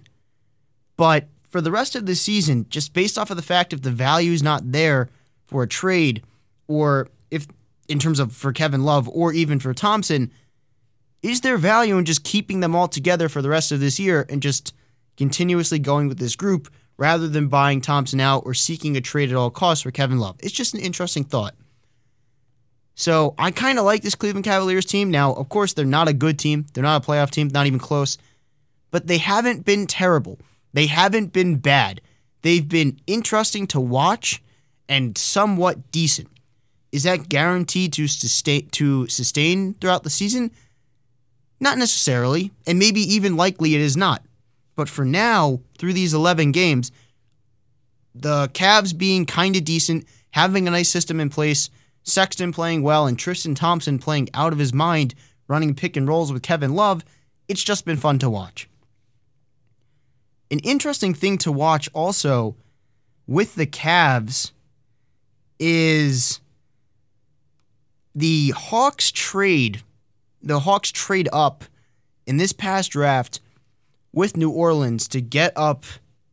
[0.95, 3.91] But for the rest of the season, just based off of the fact if the
[3.91, 5.09] value is not there,
[5.53, 6.23] for a trade,
[6.67, 7.45] or if
[7.87, 10.31] in terms of for Kevin Love or even for Thompson,
[11.21, 14.25] is there value in just keeping them all together for the rest of this year
[14.29, 14.73] and just
[15.15, 19.35] continuously going with this group rather than buying Thompson out or seeking a trade at
[19.35, 20.37] all costs for Kevin Love?
[20.39, 21.53] It's just an interesting thought.
[22.95, 25.11] So I kind of like this Cleveland Cavaliers team.
[25.11, 26.65] Now, of course, they're not a good team.
[26.73, 28.17] They're not a playoff team, not even close.
[28.89, 30.39] But they haven't been terrible.
[30.73, 32.01] They haven't been bad.
[32.41, 34.41] They've been interesting to watch
[34.87, 36.29] and somewhat decent.
[36.91, 40.51] Is that guaranteed to sustain to sustain throughout the season?
[41.59, 44.23] Not necessarily, and maybe even likely it is not.
[44.75, 46.91] But for now, through these 11 games,
[48.13, 51.69] the Cavs being kind of decent, having a nice system in place,
[52.03, 55.15] Sexton playing well, and Tristan Thompson playing out of his mind,
[55.47, 57.03] running pick and rolls with Kevin Love,
[57.47, 58.69] it's just been fun to watch.
[60.51, 62.55] An interesting thing to watch also
[63.25, 64.51] with the Cavs
[65.59, 66.39] is
[68.15, 69.81] the Hawks trade,
[70.41, 71.63] the Hawks trade up
[72.25, 73.39] in this past draft
[74.11, 75.85] with New Orleans to get up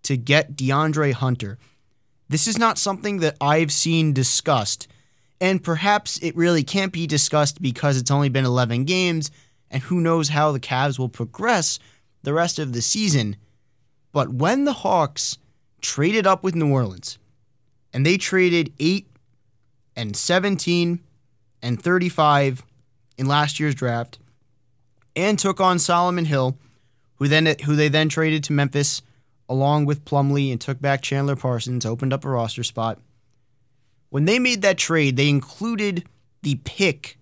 [0.02, 1.58] to get DeAndre Hunter.
[2.28, 4.88] This is not something that I've seen discussed,
[5.40, 9.30] and perhaps it really can't be discussed because it's only been 11 games,
[9.70, 11.78] and who knows how the Cavs will progress
[12.22, 13.36] the rest of the season.
[14.12, 15.38] But when the Hawks
[15.80, 17.18] traded up with New Orleans,
[17.92, 19.09] and they traded eight
[20.00, 20.98] and 17
[21.62, 22.64] and 35
[23.18, 24.18] in last year's draft
[25.14, 26.56] and took on Solomon Hill,
[27.16, 29.02] who then who they then traded to Memphis
[29.46, 32.98] along with Plumlee and took back Chandler Parsons, opened up a roster spot.
[34.08, 36.04] When they made that trade, they included
[36.42, 37.18] the pick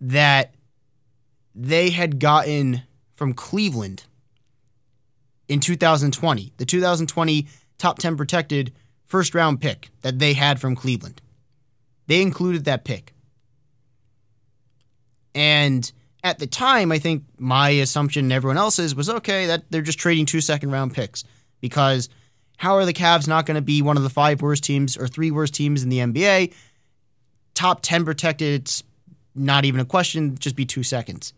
[0.00, 0.54] that
[1.54, 2.82] they had gotten
[3.14, 4.04] from Cleveland
[5.48, 7.46] in 2020, the 2020
[7.78, 8.72] top 10 protected
[9.06, 11.22] first round pick that they had from Cleveland.
[12.06, 13.12] They included that pick.
[15.34, 15.90] And
[16.24, 19.98] at the time, I think my assumption and everyone else's was okay, that they're just
[19.98, 21.24] trading two second round picks
[21.60, 22.08] because
[22.56, 25.06] how are the Cavs not going to be one of the five worst teams or
[25.06, 26.54] three worst teams in the NBA?
[27.54, 28.82] Top 10 protected, it's
[29.34, 31.32] not even a question, just be two seconds.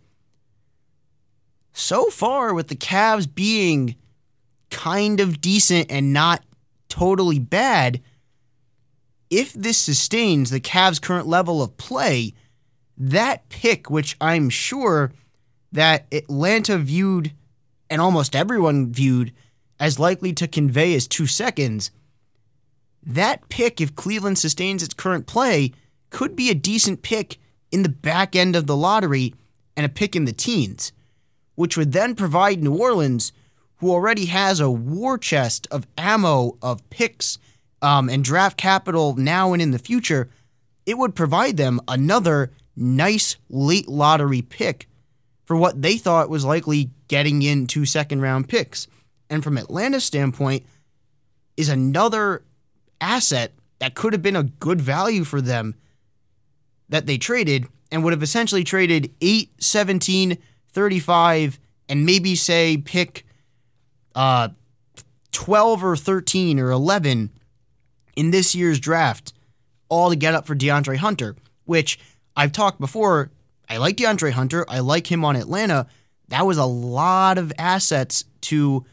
[1.73, 3.97] So far, with the Cavs being
[4.71, 6.43] kind of decent and not
[6.89, 8.01] totally bad,
[9.31, 12.35] if this sustains the Cavs' current level of play,
[12.97, 15.13] that pick, which I'm sure
[15.73, 17.33] that Atlanta viewed
[17.91, 19.33] and almost everyone viewed
[19.81, 21.91] as likely to convey as two seconds,
[23.05, 25.73] that pick, if Cleveland sustains its current play,
[26.11, 27.39] could be a decent pick
[27.71, 29.35] in the back end of the lottery
[29.77, 30.93] and a pick in the teens,
[31.55, 33.33] which would then provide New Orleans,
[33.77, 37.39] who already has a war chest of ammo, of picks,
[37.83, 40.29] um, and draft capital now and in the future,
[40.87, 44.89] it would provide them another nice late lottery pick
[45.45, 48.87] for what they thought was likely getting into second round picks.
[49.31, 50.65] And from Atlanta's standpoint,
[51.57, 52.45] is another
[53.01, 55.75] asset that could have been a good value for them
[56.89, 60.39] that they traded and would have essentially traded 8, 17,
[60.73, 63.25] 35, and maybe say pick
[64.15, 64.49] uh,
[65.33, 67.31] 12 or 13 or 11
[68.19, 69.33] in this year's draft,
[69.89, 72.01] all to get up for DeAndre Hunter, which
[72.35, 73.31] I've talked before.
[73.69, 74.67] I like DeAndre Hunter.
[74.69, 75.87] I like him on Atlanta.
[76.27, 78.85] That was a lot of assets to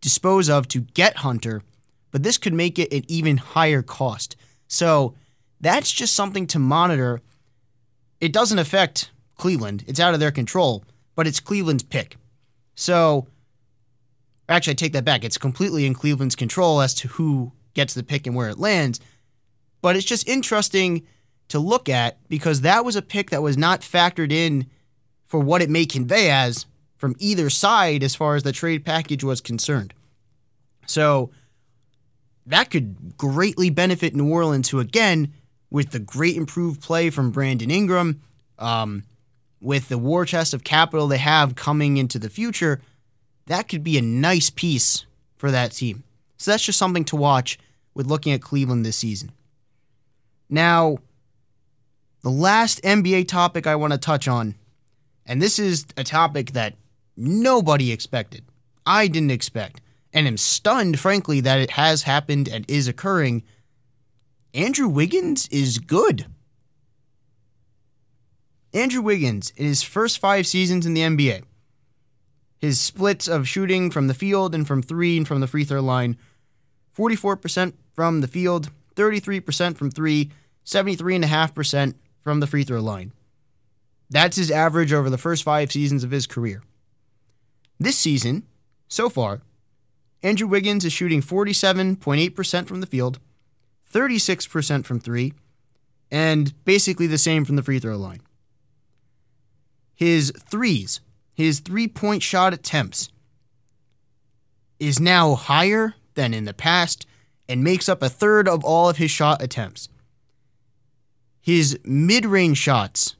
[0.00, 1.62] dispose of to get Hunter,
[2.10, 4.34] but this could make it an even higher cost.
[4.66, 5.14] So
[5.60, 7.20] that's just something to monitor.
[8.18, 12.16] It doesn't affect Cleveland, it's out of their control, but it's Cleveland's pick.
[12.76, 13.26] So
[14.48, 15.22] actually, I take that back.
[15.22, 19.00] It's completely in Cleveland's control as to who gets the pick and where it lands.
[19.82, 21.06] But it's just interesting
[21.48, 24.66] to look at because that was a pick that was not factored in
[25.26, 29.24] for what it may convey as from either side as far as the trade package
[29.24, 29.92] was concerned.
[30.86, 31.30] So
[32.46, 35.32] that could greatly benefit New Orleans, who, again,
[35.70, 38.22] with the great improved play from Brandon Ingram,
[38.58, 39.04] um,
[39.60, 42.80] with the war chest of capital they have coming into the future,
[43.46, 45.06] that could be a nice piece
[45.36, 46.04] for that team.
[46.44, 47.58] So that's just something to watch
[47.94, 49.32] with looking at Cleveland this season.
[50.50, 50.98] Now,
[52.20, 54.54] the last NBA topic I want to touch on,
[55.24, 56.74] and this is a topic that
[57.16, 58.44] nobody expected.
[58.84, 59.80] I didn't expect,
[60.12, 63.42] and am stunned, frankly, that it has happened and is occurring.
[64.52, 66.26] Andrew Wiggins is good.
[68.74, 71.44] Andrew Wiggins, in his first five seasons in the NBA,
[72.58, 75.80] his splits of shooting from the field and from three and from the free throw
[75.80, 76.18] line
[76.96, 80.30] 44% from the field, 33% from three,
[80.64, 83.12] 73.5% from the free throw line.
[84.10, 86.62] That's his average over the first five seasons of his career.
[87.78, 88.44] This season,
[88.88, 89.42] so far,
[90.22, 93.18] Andrew Wiggins is shooting 47.8% from the field,
[93.92, 95.34] 36% from three,
[96.10, 98.20] and basically the same from the free throw line.
[99.94, 101.00] His threes,
[101.34, 103.10] his three point shot attempts,
[104.78, 107.06] is now higher than in the past
[107.48, 109.88] and makes up a third of all of his shot attempts.
[111.40, 113.16] His mid range shots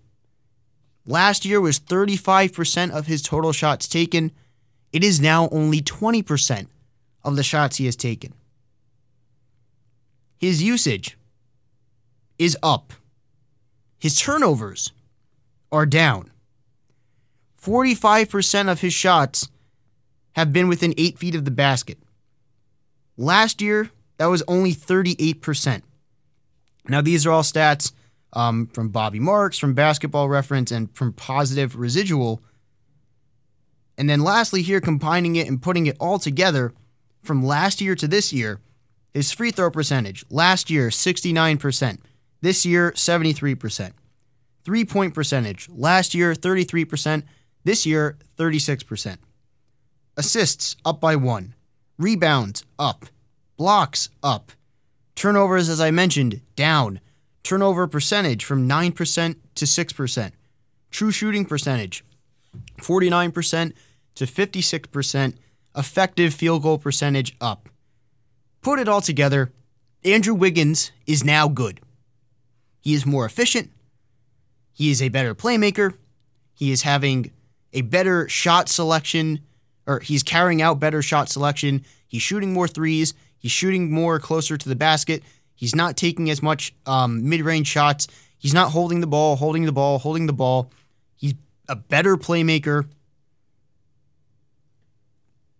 [1.06, 4.32] last year was 35% of his total shots taken.
[4.92, 6.68] It is now only 20%
[7.22, 8.32] of the shots he has taken.
[10.38, 11.16] His usage
[12.38, 12.92] is up.
[13.98, 14.92] His turnovers
[15.72, 16.30] are down.
[17.60, 19.48] 45% of his shots
[20.32, 21.98] have been within eight feet of the basket.
[23.16, 25.82] Last year, that was only 38%.
[26.88, 27.92] Now, these are all stats
[28.32, 32.42] um, from Bobby Marks, from Basketball Reference, and from Positive Residual.
[33.96, 36.72] And then lastly, here, combining it and putting it all together
[37.22, 38.60] from last year to this year,
[39.12, 41.98] his free throw percentage last year, 69%.
[42.40, 43.92] This year, 73%.
[44.64, 47.22] Three point percentage last year, 33%.
[47.62, 49.16] This year, 36%.
[50.16, 51.53] Assists up by one.
[51.98, 53.06] Rebounds up.
[53.56, 54.52] Blocks up.
[55.14, 57.00] Turnovers, as I mentioned, down.
[57.42, 60.32] Turnover percentage from 9% to 6%.
[60.90, 62.04] True shooting percentage
[62.78, 63.72] 49%
[64.14, 65.34] to 56%.
[65.76, 67.68] Effective field goal percentage up.
[68.62, 69.52] Put it all together,
[70.04, 71.80] Andrew Wiggins is now good.
[72.80, 73.70] He is more efficient.
[74.72, 75.94] He is a better playmaker.
[76.54, 77.32] He is having
[77.72, 79.40] a better shot selection
[79.86, 81.84] or he's carrying out better shot selection.
[82.06, 83.14] He's shooting more threes.
[83.38, 85.22] He's shooting more closer to the basket.
[85.54, 88.08] He's not taking as much um, mid range shots.
[88.38, 90.70] He's not holding the ball, holding the ball, holding the ball.
[91.16, 91.34] He's
[91.68, 92.86] a better playmaker.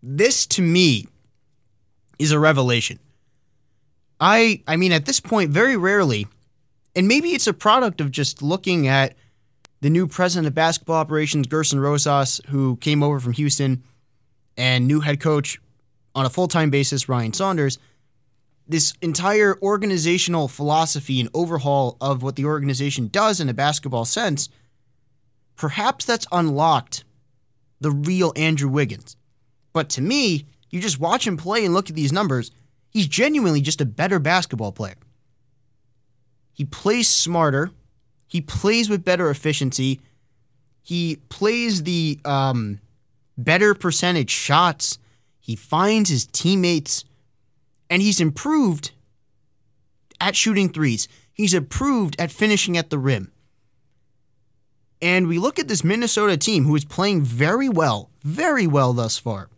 [0.03, 1.09] This to me
[2.19, 2.99] is a revelation.
[4.21, 6.27] I I mean at this point very rarely
[6.95, 9.15] and maybe it's a product of just looking at
[9.81, 13.83] the new president of basketball operations Gersson Rosas who came over from Houston
[14.57, 15.61] and new head coach
[16.15, 17.79] on a full time basis, Ryan Saunders,
[18.67, 24.49] this entire organizational philosophy and overhaul of what the organization does in a basketball sense,
[25.57, 27.05] perhaps that's unlocked
[27.81, 29.17] the real Andrew Wiggins.
[29.73, 32.51] But to me, you just watch him play and look at these numbers,
[32.89, 34.97] he's genuinely just a better basketball player.
[36.53, 37.71] He plays smarter,
[38.27, 40.01] he plays with better efficiency,
[40.83, 42.81] he plays the um,
[43.37, 44.99] better percentage shots.
[45.41, 47.05] He finds his teammates,
[47.91, 48.93] and he's improved
[50.21, 51.09] at shooting threes.
[51.33, 53.31] He's improved at finishing at the rim.
[55.03, 59.19] And we look at this Minnesota team who is playing very well, very well thus
[59.19, 59.51] far.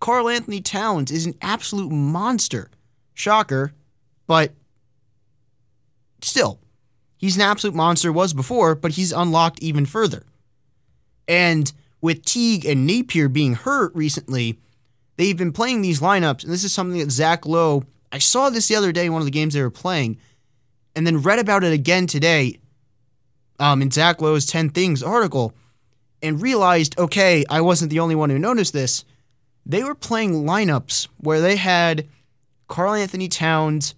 [0.00, 2.70] Karl-Anthony Towns is an absolute monster.
[3.14, 3.72] Shocker,
[4.26, 4.52] but
[6.22, 6.58] still,
[7.16, 10.24] he's an absolute monster, was before, but he's unlocked even further.
[11.28, 14.58] And with Teague and Napier being hurt recently,
[15.16, 18.68] they've been playing these lineups, and this is something that Zach Lowe, I saw this
[18.68, 20.18] the other day in one of the games they were playing,
[20.96, 22.58] and then read about it again today
[23.58, 25.52] um, in Zach Lowe's 10 Things article,
[26.22, 29.04] and realized, okay, I wasn't the only one who noticed this.
[29.64, 32.08] They were playing lineups where they had
[32.68, 33.94] Karl-Anthony Towns,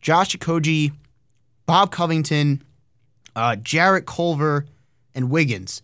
[0.00, 0.92] Josh Okogie,
[1.66, 2.62] Bob Covington,
[3.34, 4.66] uh, Jarrett Culver,
[5.14, 5.82] and Wiggins.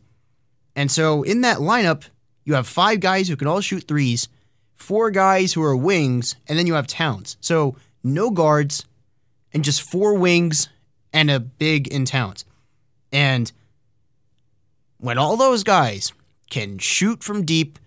[0.77, 2.05] And so in that lineup,
[2.45, 4.29] you have five guys who can all shoot threes,
[4.75, 7.37] four guys who are wings, and then you have Towns.
[7.41, 8.87] So no guards,
[9.53, 10.69] and just four wings
[11.13, 12.45] and a big in Towns.
[13.13, 13.51] And
[14.99, 16.13] when all those guys
[16.51, 17.79] can shoot from deep,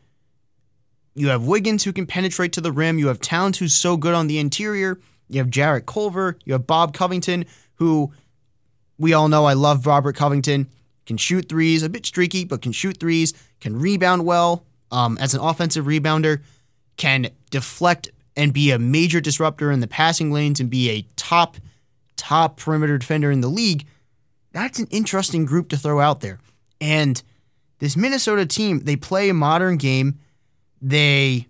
[1.15, 4.13] you have Wiggins who can penetrate to the rim, you have Towns who's so good
[4.13, 8.11] on the interior, you have Jarrett Culver, you have Bob Covington, who
[8.97, 10.67] we all know I love Robert Covington
[11.05, 15.33] can shoot threes, a bit streaky, but can shoot threes, can rebound well um, as
[15.33, 16.41] an offensive rebounder,
[16.97, 21.57] can deflect and be a major disruptor in the passing lanes and be a top,
[22.15, 23.85] top perimeter defender in the league.
[24.51, 26.39] That's an interesting group to throw out there.
[26.79, 27.21] And
[27.79, 30.19] this Minnesota team, they play a modern game.
[30.81, 31.47] They,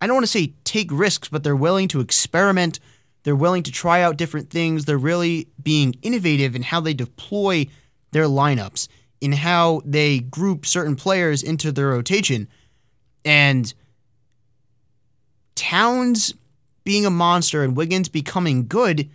[0.00, 2.80] I don't want to say take risks, but they're willing to experiment
[3.24, 4.84] they're willing to try out different things.
[4.84, 7.66] They're really being innovative in how they deploy
[8.12, 8.86] their lineups,
[9.20, 12.48] in how they group certain players into their rotation.
[13.24, 13.72] And
[15.54, 16.34] Towns
[16.84, 19.08] being a monster and Wiggins becoming good,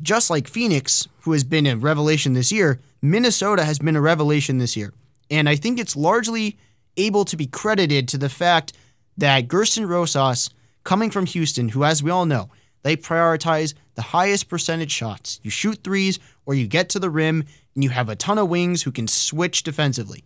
[0.00, 4.58] just like Phoenix, who has been a revelation this year, Minnesota has been a revelation
[4.58, 4.92] this year.
[5.30, 6.56] And I think it's largely
[6.96, 8.72] able to be credited to the fact
[9.16, 10.50] that Gersson Rosas,
[10.84, 12.50] coming from Houston, who, as we all know,
[12.82, 15.40] they prioritize the highest percentage shots.
[15.42, 18.48] You shoot threes or you get to the rim and you have a ton of
[18.48, 20.24] wings who can switch defensively.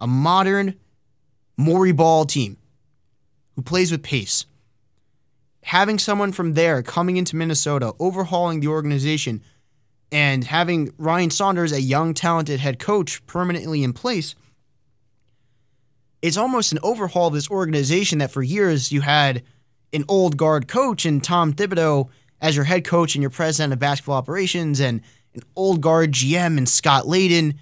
[0.00, 0.74] A modern
[1.56, 2.58] Morey ball team
[3.54, 4.46] who plays with pace.
[5.64, 9.42] Having someone from there coming into Minnesota, overhauling the organization,
[10.12, 14.36] and having Ryan Saunders, a young, talented head coach, permanently in place,
[16.22, 19.42] it's almost an overhaul of this organization that for years you had
[19.96, 22.08] an old guard coach and Tom Thibodeau
[22.40, 25.00] as your head coach and your president of basketball operations and
[25.34, 27.56] an old guard GM and Scott Layden.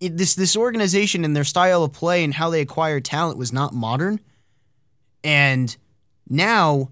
[0.00, 3.52] It, this this organization and their style of play and how they acquire talent was
[3.52, 4.20] not modern.
[5.24, 5.74] And
[6.28, 6.90] now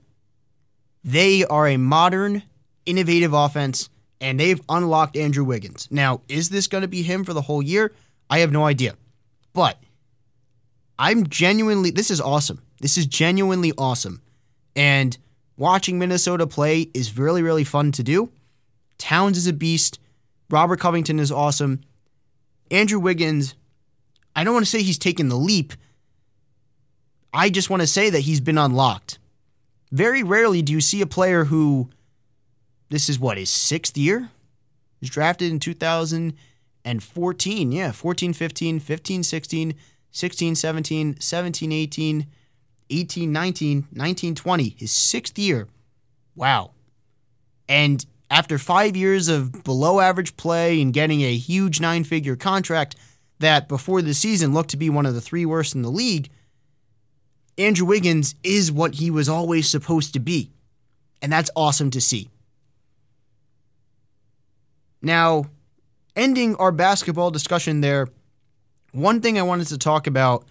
[1.05, 2.43] they are a modern,
[2.87, 3.91] innovative offense,
[4.21, 5.89] and they've unlocked Andrew Wiggins.
[5.91, 7.93] Now, is this going to be him for the whole year?
[8.31, 8.95] I have no idea.
[9.53, 9.79] But
[10.99, 12.63] I'm genuinely, this is awesome.
[12.81, 14.23] This is genuinely awesome.
[14.75, 15.17] And
[15.57, 18.31] watching Minnesota play is really, really fun to do.
[18.99, 19.99] Towns is a beast.
[20.49, 21.81] Robert Covington is awesome.
[22.71, 23.55] Andrew Wiggins,
[24.35, 25.75] I don't want to say he's taken the leap.
[27.33, 29.19] I just want to say that he's been unlocked.
[29.93, 31.91] Very rarely do you see a player who,
[32.89, 34.31] this is what, his sixth year?
[34.99, 37.73] He was drafted in 2014.
[37.73, 39.75] Yeah, 14, 15, 15, 16,
[40.13, 42.27] 16, 17, 17, 18,
[42.91, 45.69] 18, 19, 19, 20, his sixth year.
[46.35, 46.73] Wow.
[47.69, 52.97] And after five years of below average play and getting a huge nine figure contract
[53.39, 56.31] that before the season looked to be one of the three worst in the league,
[57.57, 60.51] Andrew Wiggins is what he was always supposed to be.
[61.23, 62.29] And that's awesome to see.
[65.03, 65.45] Now,
[66.17, 68.09] ending our basketball discussion there
[68.93, 70.45] one thing I wanted to talk about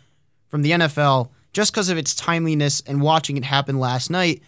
[0.47, 4.41] from the NFL, just because of its timeliness and watching it happen last night,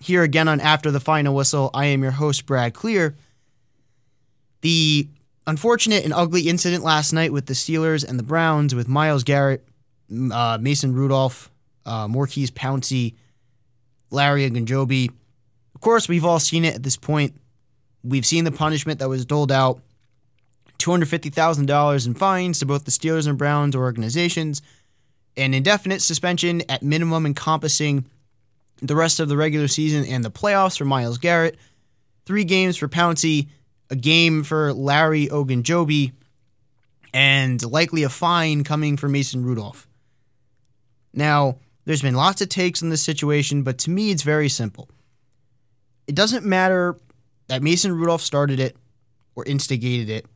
[0.00, 3.14] here again on After the Final Whistle, I am your host, Brad Klier.
[4.62, 5.08] The
[5.46, 9.66] unfortunate and ugly incident last night with the Steelers and the Browns with Myles Garrett,
[10.32, 11.50] uh, Mason Rudolph,
[11.84, 13.14] uh, Maurkice Pouncey,
[14.10, 15.10] Larry Ogunjobi.
[15.74, 17.34] Of course, we've all seen it at this point.
[18.02, 19.80] We've seen the punishment that was doled out.
[20.78, 24.62] $250,000 in fines to both the Steelers and Browns organizations,
[25.40, 28.04] an indefinite suspension at minimum encompassing
[28.82, 31.58] the rest of the regular season and the playoffs for Myles Garrett,
[32.26, 33.48] three games for Pouncey,
[33.88, 36.12] a game for Larry Ogunjobi,
[37.12, 39.88] and likely a fine coming for Mason Rudolph.
[41.12, 44.88] Now, there's been lots of takes on this situation, but to me, it's very simple.
[46.06, 46.96] it doesn't matter
[47.46, 48.76] that Mason Rudolph started it
[49.34, 50.26] or instigated it.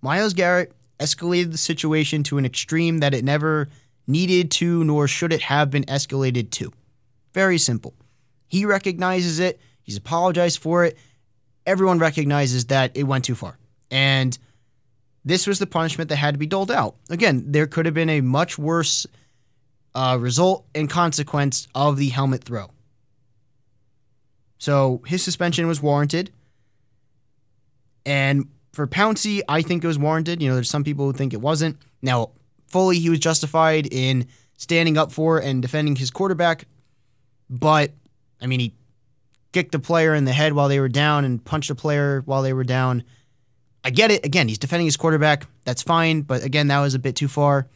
[0.00, 3.68] Miles Garrett escalated the situation to an extreme that it never
[4.06, 6.72] needed to nor should it have been escalated to.
[7.34, 7.94] Very simple.
[8.48, 10.98] He recognizes it, he's apologized for it.
[11.64, 13.58] Everyone recognizes that it went too far.
[13.90, 14.36] And
[15.24, 16.96] this was the punishment that had to be doled out.
[17.08, 19.06] Again, there could have been a much worse
[19.94, 22.70] uh, result and consequence of the helmet throw.
[24.58, 26.30] So his suspension was warranted.
[28.04, 30.42] And for Pouncey, I think it was warranted.
[30.42, 31.78] You know, there's some people who think it wasn't.
[32.00, 32.30] Now,
[32.72, 36.66] fully, he was justified in standing up for and defending his quarterback.
[37.48, 37.92] But,
[38.40, 38.74] I mean, he
[39.52, 42.42] kicked a player in the head while they were down and punched a player while
[42.42, 43.04] they were down.
[43.84, 44.24] I get it.
[44.24, 45.46] Again, he's defending his quarterback.
[45.64, 46.22] That's fine.
[46.22, 47.68] But again, that was a bit too far.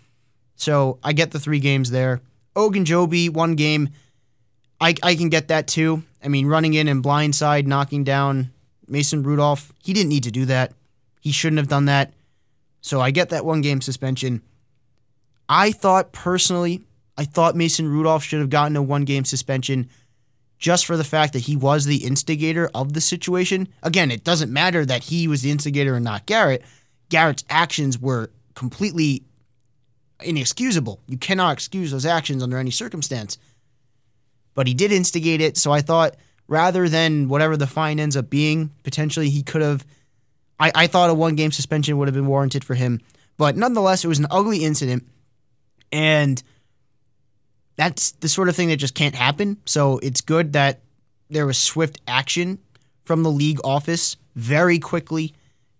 [0.54, 2.22] So I get the three games there.
[2.54, 3.90] Ogunjobi, one game.
[4.80, 6.02] I, I can get that too.
[6.24, 8.52] I mean, running in and blindside, knocking down
[8.88, 10.72] Mason Rudolph, he didn't need to do that.
[11.20, 12.14] He shouldn't have done that.
[12.80, 14.42] So I get that one game suspension.
[15.48, 16.82] I thought personally,
[17.16, 19.88] I thought Mason Rudolph should have gotten a one game suspension
[20.58, 23.68] just for the fact that he was the instigator of the situation.
[23.82, 26.62] Again, it doesn't matter that he was the instigator and not Garrett.
[27.08, 29.22] Garrett's actions were completely
[30.22, 31.00] inexcusable.
[31.06, 33.38] You cannot excuse those actions under any circumstance.
[34.54, 36.16] But he did instigate it, so I thought
[36.48, 39.84] rather than whatever the fine ends up being, potentially he could have.
[40.58, 43.00] I, I thought a one game suspension would have been warranted for him.
[43.36, 45.06] But nonetheless, it was an ugly incident.
[45.92, 46.42] And
[47.76, 49.58] that's the sort of thing that just can't happen.
[49.64, 50.80] So it's good that
[51.30, 52.58] there was swift action
[53.04, 55.34] from the league office very quickly,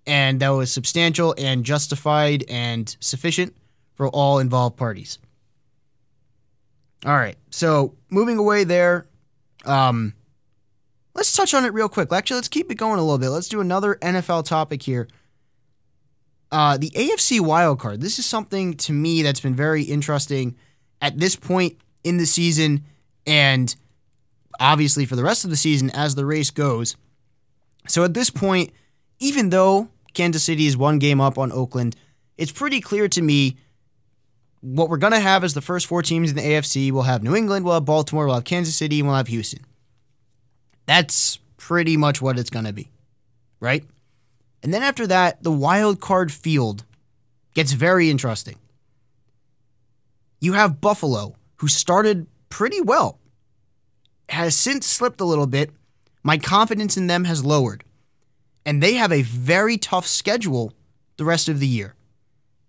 [0.06, 3.54] and that was substantial and justified and sufficient
[3.94, 5.18] for all involved parties.
[7.04, 9.06] All right, so moving away there,
[9.64, 10.14] um,
[11.14, 12.12] let's touch on it real quick.
[12.12, 13.28] Actually, let's keep it going a little bit.
[13.28, 15.08] Let's do another NFL topic here.
[16.56, 18.00] Uh, the AFC wildcard.
[18.00, 20.56] This is something to me that's been very interesting
[21.02, 22.82] at this point in the season
[23.26, 23.76] and
[24.58, 26.96] obviously for the rest of the season as the race goes.
[27.88, 28.72] So at this point,
[29.18, 31.94] even though Kansas City is one game up on Oakland,
[32.38, 33.58] it's pretty clear to me
[34.62, 36.90] what we're going to have is the first four teams in the AFC.
[36.90, 39.60] We'll have New England, we'll have Baltimore, we'll have Kansas City, and we'll have Houston.
[40.86, 42.90] That's pretty much what it's going to be,
[43.60, 43.84] right?
[44.66, 46.84] And then after that, the wild card field
[47.54, 48.56] gets very interesting.
[50.40, 53.20] You have Buffalo, who started pretty well,
[54.28, 55.70] has since slipped a little bit.
[56.24, 57.84] My confidence in them has lowered.
[58.64, 60.72] And they have a very tough schedule
[61.16, 61.94] the rest of the year.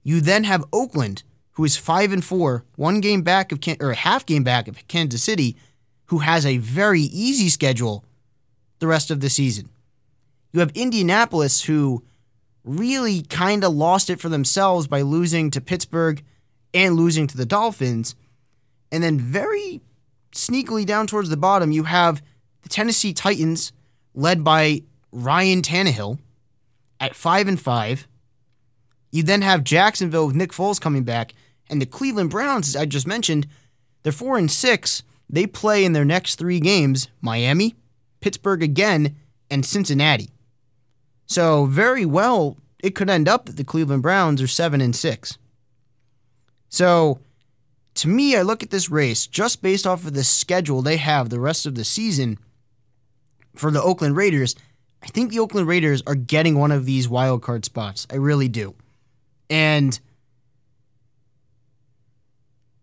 [0.03, 1.23] You then have Oakland,
[1.53, 5.23] who is 5 and 4, one game back of or half game back of Kansas
[5.23, 5.57] City,
[6.05, 8.05] who has a very easy schedule
[8.77, 9.69] the rest of the season.
[10.57, 12.03] You have Indianapolis who
[12.63, 16.23] really kind of lost it for themselves by losing to Pittsburgh
[16.73, 18.15] and losing to the Dolphins.
[18.91, 19.81] And then very
[20.31, 22.23] sneakily down towards the bottom, you have
[22.63, 23.71] the Tennessee Titans
[24.15, 24.81] led by
[25.11, 26.17] Ryan Tannehill
[26.99, 28.07] at 5 and 5.
[29.11, 31.35] You then have Jacksonville with Nick Foles coming back
[31.69, 33.45] and the Cleveland Browns, as I just mentioned,
[34.01, 35.03] they're 4 and 6.
[35.29, 37.75] They play in their next 3 games Miami,
[38.21, 39.17] Pittsburgh again,
[39.51, 40.31] and Cincinnati.
[41.27, 45.37] So, very well, it could end up that the Cleveland Browns are 7 and 6.
[46.69, 47.19] So,
[47.95, 51.29] to me, I look at this race just based off of the schedule they have
[51.29, 52.37] the rest of the season
[53.55, 54.55] for the Oakland Raiders.
[55.03, 58.07] I think the Oakland Raiders are getting one of these wild card spots.
[58.11, 58.75] I really do.
[59.49, 59.99] And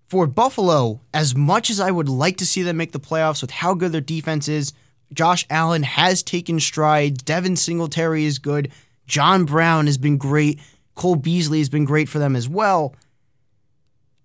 [0.09, 3.51] for Buffalo, as much as I would like to see them make the playoffs with
[3.51, 4.73] how good their defense is,
[5.15, 7.23] Josh Allen has taken strides.
[7.23, 8.71] Devin Singletary is good.
[9.07, 10.61] John Brown has been great.
[10.95, 12.95] Cole Beasley has been great for them as well.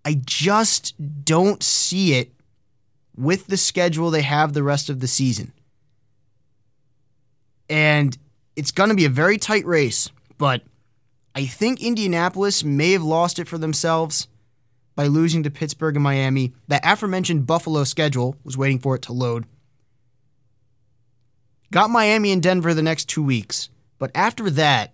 [0.05, 2.31] I just don't see it
[3.15, 5.51] with the schedule they have the rest of the season.
[7.69, 8.17] And
[8.55, 10.63] it's going to be a very tight race, but
[11.35, 14.27] I think Indianapolis may have lost it for themselves
[14.95, 16.53] by losing to Pittsburgh and Miami.
[16.67, 19.45] That aforementioned Buffalo schedule was waiting for it to load.
[21.71, 24.93] Got Miami and Denver the next two weeks, but after that,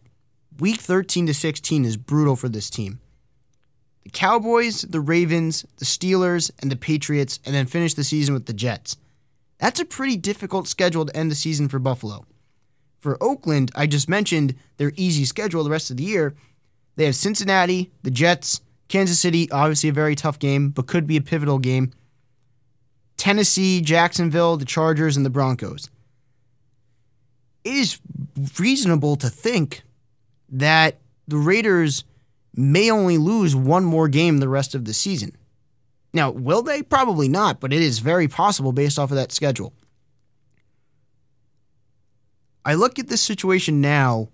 [0.60, 3.00] week 13 to 16 is brutal for this team.
[4.04, 8.46] The Cowboys, the Ravens, the Steelers, and the Patriots, and then finish the season with
[8.46, 8.98] the Jets.
[9.58, 12.26] That's a pretty difficult schedule to end the season for Buffalo.
[13.00, 16.36] For Oakland, I just mentioned their easy schedule the rest of the year.
[16.98, 18.60] They have Cincinnati, the Jets,
[18.90, 21.94] Kansas City, obviously a very tough game, but could be a pivotal game.
[23.16, 25.90] Tennessee, Jacksonville, the Chargers, and the Broncos.
[27.66, 28.00] Is
[28.58, 29.84] reasonable to think
[30.50, 32.06] that the Raiders
[32.54, 35.36] may only lose one more game the rest of the season.
[36.14, 36.82] Now, will they?
[36.82, 39.74] Probably not, but it is very possible based off of that schedule.
[42.64, 44.30] I look at this situation now,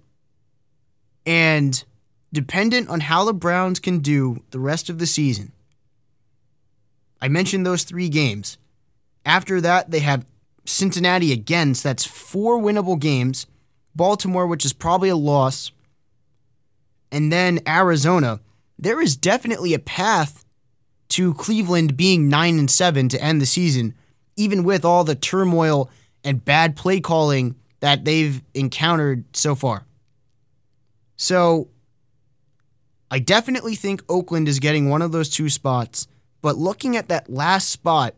[1.25, 1.83] and
[2.31, 5.51] dependent on how the Browns can do the rest of the season,
[7.21, 8.57] I mentioned those three games.
[9.25, 10.25] After that, they have
[10.71, 13.45] Cincinnati again, so that's four winnable games.
[13.95, 15.71] Baltimore, which is probably a loss.
[17.11, 18.39] And then Arizona.
[18.79, 20.43] There is definitely a path
[21.09, 23.93] to Cleveland being 9 and 7 to end the season,
[24.37, 25.89] even with all the turmoil
[26.23, 29.85] and bad play calling that they've encountered so far.
[31.17, 31.67] So
[33.11, 36.07] I definitely think Oakland is getting one of those two spots,
[36.41, 38.15] but looking at that last spot,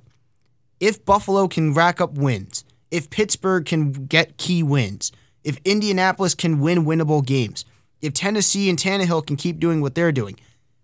[0.83, 6.59] if Buffalo can rack up wins, if Pittsburgh can get key wins, if Indianapolis can
[6.59, 7.63] win winnable games,
[8.01, 10.37] if Tennessee and Tannehill can keep doing what they're doing.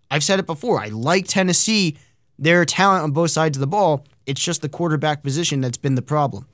[0.10, 0.80] I've said it before.
[0.80, 1.98] I like Tennessee,
[2.38, 4.06] their talent on both sides of the ball.
[4.26, 6.48] It's just the quarterback position that's been the problem.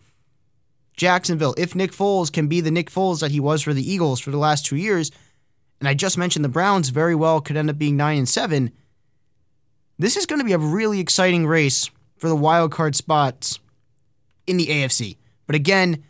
[0.97, 4.19] Jacksonville, if Nick Foles can be the Nick Foles that he was for the Eagles
[4.19, 5.11] for the last two years,
[5.79, 8.71] and I just mentioned the Browns very well could end up being nine and seven.
[9.99, 13.59] This is going to be a really exciting race for the wild card spots
[14.47, 15.17] in the AFC.
[15.47, 16.03] But again,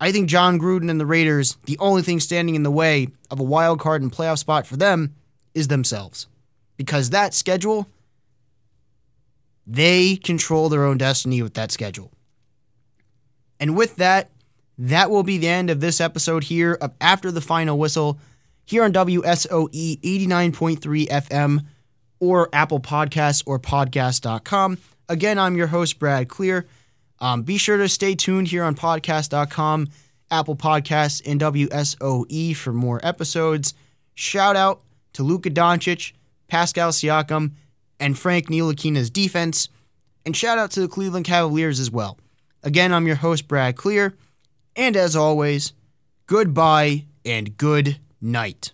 [0.00, 3.38] I think Jon Gruden and the Raiders, the only thing standing in the way of
[3.38, 5.14] a wild card and playoff spot for them
[5.54, 6.26] is themselves.
[6.76, 7.88] Because that schedule,
[9.66, 12.10] they control their own destiny with that schedule.
[13.60, 14.30] And with that,
[14.78, 18.18] that will be the end of this episode here of After the Final Whistle
[18.64, 21.64] here on WSOE 89.3 FM
[22.18, 24.78] or Apple Podcasts or podcast.com.
[25.08, 26.64] Again, I'm your host, Brad Klier.
[27.18, 29.88] Um, be sure to stay tuned here on podcast.com,
[30.30, 33.74] Apple Podcasts, and WSOE for more episodes.
[34.14, 34.82] Shout out
[35.12, 36.12] to Luka Doncic,
[36.48, 37.52] Pascal Siakam,
[38.00, 39.68] and Frank Ntilikina's defense.
[40.26, 42.18] And shout out to the Cleveland Cavaliers as well.
[42.62, 44.14] Again, I'm your host, Brad Klier.
[44.76, 45.72] And as always,
[46.26, 48.72] goodbye and good night.